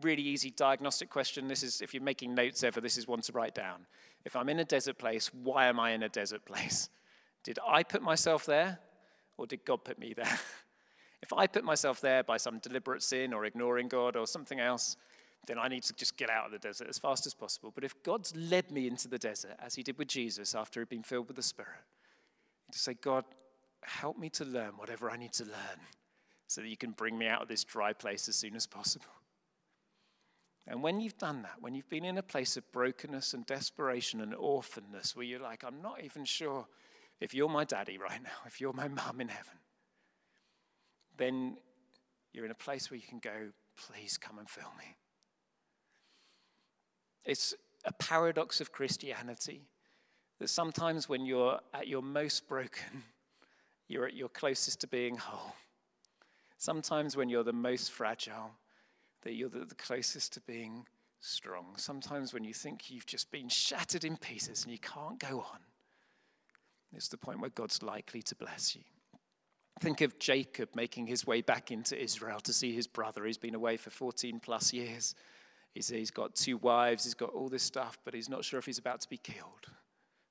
really 0.00 0.22
easy 0.22 0.50
diagnostic 0.50 1.10
question. 1.10 1.46
This 1.46 1.62
is, 1.62 1.82
if 1.82 1.92
you're 1.92 2.02
making 2.02 2.34
notes 2.34 2.64
ever, 2.64 2.80
this 2.80 2.96
is 2.96 3.06
one 3.06 3.20
to 3.20 3.32
write 3.32 3.54
down. 3.54 3.86
If 4.24 4.34
I'm 4.34 4.48
in 4.48 4.60
a 4.60 4.64
desert 4.64 4.98
place, 4.98 5.30
why 5.34 5.66
am 5.66 5.78
I 5.78 5.90
in 5.90 6.02
a 6.02 6.08
desert 6.08 6.44
place? 6.46 6.88
Did 7.44 7.58
I 7.66 7.82
put 7.82 8.02
myself 8.02 8.46
there, 8.46 8.78
or 9.36 9.46
did 9.46 9.64
God 9.64 9.84
put 9.84 9.98
me 9.98 10.12
there? 10.14 10.38
if 11.22 11.32
I 11.32 11.46
put 11.46 11.64
myself 11.64 12.00
there 12.00 12.22
by 12.22 12.36
some 12.36 12.58
deliberate 12.58 13.02
sin 13.02 13.32
or 13.32 13.44
ignoring 13.44 13.88
God 13.88 14.16
or 14.16 14.26
something 14.26 14.60
else, 14.60 14.96
then 15.46 15.58
I 15.58 15.68
need 15.68 15.82
to 15.84 15.94
just 15.94 16.16
get 16.16 16.30
out 16.30 16.46
of 16.46 16.52
the 16.52 16.58
desert 16.58 16.88
as 16.88 16.98
fast 16.98 17.26
as 17.26 17.34
possible. 17.34 17.72
But 17.74 17.84
if 17.84 18.02
God's 18.02 18.34
led 18.36 18.70
me 18.70 18.86
into 18.86 19.08
the 19.08 19.18
desert, 19.18 19.56
as 19.58 19.74
he 19.74 19.82
did 19.82 19.98
with 19.98 20.08
Jesus 20.08 20.54
after 20.54 20.80
he'd 20.80 20.90
been 20.90 21.02
filled 21.02 21.28
with 21.28 21.36
the 21.36 21.42
Spirit, 21.42 21.80
to 22.72 22.78
say, 22.78 22.94
God, 22.94 23.24
help 23.82 24.18
me 24.18 24.28
to 24.30 24.44
learn 24.44 24.72
whatever 24.76 25.10
I 25.10 25.16
need 25.16 25.32
to 25.34 25.44
learn 25.44 25.80
so 26.46 26.60
that 26.60 26.68
you 26.68 26.76
can 26.76 26.90
bring 26.90 27.16
me 27.16 27.26
out 27.26 27.42
of 27.42 27.48
this 27.48 27.64
dry 27.64 27.92
place 27.92 28.28
as 28.28 28.36
soon 28.36 28.54
as 28.54 28.66
possible. 28.66 29.06
And 30.66 30.82
when 30.82 31.00
you've 31.00 31.18
done 31.18 31.42
that, 31.42 31.56
when 31.60 31.74
you've 31.74 31.88
been 31.88 32.04
in 32.04 32.18
a 32.18 32.22
place 32.22 32.56
of 32.56 32.70
brokenness 32.70 33.34
and 33.34 33.46
desperation 33.46 34.20
and 34.20 34.34
orphanness 34.34 35.16
where 35.16 35.24
you're 35.24 35.40
like, 35.40 35.64
I'm 35.64 35.80
not 35.80 36.04
even 36.04 36.24
sure 36.24 36.66
if 37.20 37.34
you're 37.34 37.48
my 37.48 37.64
daddy 37.64 37.98
right 37.98 38.22
now, 38.22 38.30
if 38.46 38.60
you're 38.60 38.72
my 38.72 38.88
mum 38.88 39.20
in 39.20 39.28
heaven, 39.28 39.58
then 41.16 41.56
you're 42.32 42.44
in 42.44 42.50
a 42.50 42.54
place 42.54 42.90
where 42.90 42.98
you 42.98 43.06
can 43.06 43.18
go, 43.18 43.50
please 43.76 44.16
come 44.16 44.38
and 44.38 44.48
fill 44.48 44.72
me. 44.78 44.96
It's 47.24 47.54
a 47.84 47.92
paradox 47.92 48.60
of 48.60 48.72
Christianity 48.72 49.68
that 50.38 50.48
sometimes 50.48 51.08
when 51.08 51.26
you're 51.26 51.60
at 51.74 51.86
your 51.86 52.02
most 52.02 52.48
broken, 52.48 53.04
you're 53.88 54.06
at 54.06 54.14
your 54.14 54.28
closest 54.28 54.80
to 54.80 54.86
being 54.86 55.16
whole. 55.16 55.54
Sometimes 56.56 57.16
when 57.16 57.28
you're 57.28 57.44
the 57.44 57.52
most 57.52 57.90
fragile, 57.90 58.52
that 59.22 59.34
you're 59.34 59.48
the 59.48 59.66
closest 59.76 60.32
to 60.34 60.40
being 60.40 60.86
strong. 61.20 61.74
Sometimes 61.76 62.32
when 62.32 62.44
you 62.44 62.54
think 62.54 62.90
you've 62.90 63.06
just 63.06 63.30
been 63.30 63.48
shattered 63.48 64.04
in 64.04 64.16
pieces 64.16 64.64
and 64.64 64.72
you 64.72 64.78
can't 64.78 65.18
go 65.18 65.40
on, 65.40 65.60
it's 66.92 67.08
the 67.08 67.16
point 67.16 67.40
where 67.40 67.50
God's 67.50 67.82
likely 67.82 68.22
to 68.22 68.34
bless 68.34 68.74
you. 68.74 68.82
Think 69.80 70.00
of 70.00 70.18
Jacob 70.18 70.70
making 70.74 71.06
his 71.06 71.26
way 71.26 71.40
back 71.40 71.70
into 71.70 72.00
Israel 72.00 72.40
to 72.40 72.52
see 72.52 72.74
his 72.74 72.86
brother. 72.86 73.24
He's 73.24 73.38
been 73.38 73.54
away 73.54 73.76
for 73.76 73.90
14 73.90 74.40
plus 74.40 74.72
years. 74.72 75.14
He's, 75.74 76.10
got 76.10 76.34
two 76.34 76.56
wives, 76.56 77.04
he's 77.04 77.14
got 77.14 77.30
all 77.30 77.48
this 77.48 77.62
stuff, 77.62 77.98
but 78.04 78.12
he's 78.12 78.28
not 78.28 78.44
sure 78.44 78.58
if 78.58 78.66
he's 78.66 78.78
about 78.78 79.00
to 79.02 79.08
be 79.08 79.16
killed. 79.16 79.68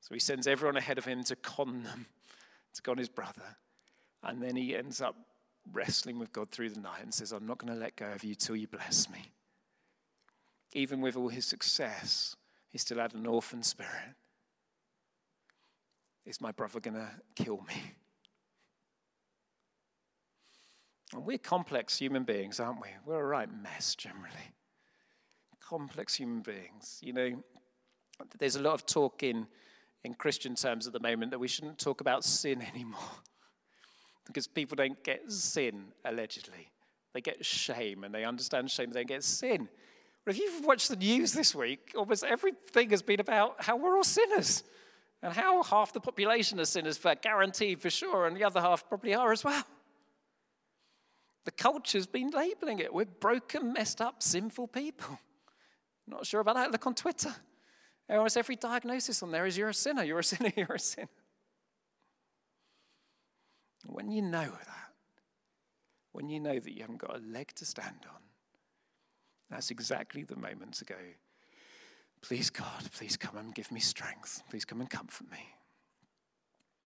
So 0.01 0.13
he 0.13 0.19
sends 0.19 0.47
everyone 0.47 0.77
ahead 0.77 0.97
of 0.97 1.05
him 1.05 1.23
to 1.23 1.35
con 1.35 1.83
them, 1.83 2.07
to 2.73 2.81
con 2.81 2.97
his 2.97 3.09
brother. 3.09 3.55
And 4.21 4.41
then 4.41 4.55
he 4.55 4.75
ends 4.75 5.01
up 5.01 5.15
wrestling 5.71 6.19
with 6.19 6.33
God 6.33 6.51
through 6.51 6.71
the 6.71 6.79
night 6.81 7.01
and 7.03 7.13
says, 7.13 7.31
I'm 7.31 7.47
not 7.47 7.57
going 7.57 7.73
to 7.73 7.79
let 7.79 7.95
go 7.95 8.11
of 8.11 8.23
you 8.23 8.35
till 8.35 8.55
you 8.55 8.67
bless 8.67 9.09
me. 9.09 9.31
Even 10.73 11.01
with 11.01 11.15
all 11.15 11.29
his 11.29 11.45
success, 11.45 12.35
he 12.69 12.77
still 12.77 12.99
had 12.99 13.13
an 13.13 13.25
orphan 13.25 13.63
spirit. 13.63 14.15
Is 16.29 16.39
my 16.39 16.51
brother 16.51 16.79
going 16.79 16.93
to 16.93 17.09
kill 17.35 17.65
me? 17.67 17.73
And 21.11 21.25
we're 21.25 21.39
complex 21.39 21.97
human 21.97 22.23
beings, 22.23 22.59
aren't 22.59 22.79
we? 22.79 22.89
We're 23.03 23.19
a 23.19 23.25
right 23.25 23.49
mess 23.51 23.95
generally. 23.95 24.53
Complex 25.59 26.13
human 26.13 26.41
beings. 26.41 26.99
You 27.01 27.13
know, 27.13 27.43
there's 28.37 28.55
a 28.55 28.61
lot 28.61 28.75
of 28.75 28.85
talk 28.85 29.23
in, 29.23 29.47
in 30.03 30.13
Christian 30.13 30.53
terms 30.53 30.85
at 30.85 30.93
the 30.93 30.99
moment 30.99 31.31
that 31.31 31.39
we 31.39 31.47
shouldn't 31.47 31.79
talk 31.79 31.99
about 31.99 32.23
sin 32.23 32.61
anymore 32.75 32.99
because 34.27 34.45
people 34.45 34.75
don't 34.75 35.03
get 35.03 35.31
sin, 35.31 35.85
allegedly. 36.05 36.69
They 37.15 37.21
get 37.21 37.43
shame 37.43 38.03
and 38.03 38.13
they 38.13 38.23
understand 38.23 38.69
shame, 38.69 38.91
they 38.91 38.99
don't 38.99 39.07
get 39.07 39.23
sin. 39.23 39.67
But 40.25 40.35
if 40.35 40.41
you've 40.41 40.63
watched 40.63 40.89
the 40.89 40.95
news 40.95 41.33
this 41.33 41.55
week, 41.55 41.93
almost 41.97 42.23
everything 42.23 42.91
has 42.91 43.01
been 43.01 43.19
about 43.19 43.63
how 43.63 43.77
we're 43.77 43.95
all 43.95 44.03
sinners 44.03 44.63
and 45.21 45.33
how 45.33 45.61
half 45.63 45.93
the 45.93 45.99
population 45.99 46.59
are 46.59 46.65
sinners, 46.65 46.97
for 46.97 47.13
guaranteed 47.15 47.81
for 47.81 47.89
sure, 47.89 48.25
and 48.25 48.35
the 48.37 48.43
other 48.43 48.61
half 48.61 48.87
probably 48.87 49.13
are 49.13 49.31
as 49.31 49.43
well. 49.43 49.63
The 51.45 51.51
culture's 51.51 52.07
been 52.07 52.29
labeling 52.29 52.79
it. 52.79 52.93
We're 52.93 53.05
broken, 53.05 53.73
messed 53.73 54.01
up, 54.01 54.21
sinful 54.21 54.67
people. 54.67 55.19
Not 56.07 56.25
sure 56.25 56.41
about 56.41 56.55
that. 56.55 56.71
Look 56.71 56.85
on 56.87 56.95
Twitter. 56.95 57.33
Almost 58.09 58.37
every 58.37 58.55
diagnosis 58.55 59.21
on 59.21 59.31
there 59.31 59.45
is 59.45 59.57
you're 59.57 59.69
a 59.69 59.73
sinner, 59.73 60.03
you're 60.03 60.19
a 60.19 60.23
sinner, 60.23 60.51
you're 60.57 60.73
a 60.73 60.79
sinner. 60.79 61.07
When 63.85 64.11
you 64.11 64.21
know 64.21 64.45
that, 64.45 64.93
when 66.11 66.29
you 66.29 66.39
know 66.39 66.59
that 66.59 66.71
you 66.71 66.81
haven't 66.81 66.97
got 66.97 67.15
a 67.15 67.19
leg 67.19 67.53
to 67.55 67.65
stand 67.65 68.05
on, 68.09 68.21
that's 69.49 69.71
exactly 69.71 70.23
the 70.23 70.35
moment 70.35 70.73
to 70.75 70.85
go, 70.85 70.95
please, 72.21 72.49
God, 72.49 72.91
please 72.93 73.17
come 73.17 73.37
and 73.37 73.53
give 73.53 73.71
me 73.71 73.79
strength. 73.79 74.43
Please 74.49 74.65
come 74.65 74.81
and 74.81 74.89
comfort 74.89 75.29
me. 75.31 75.58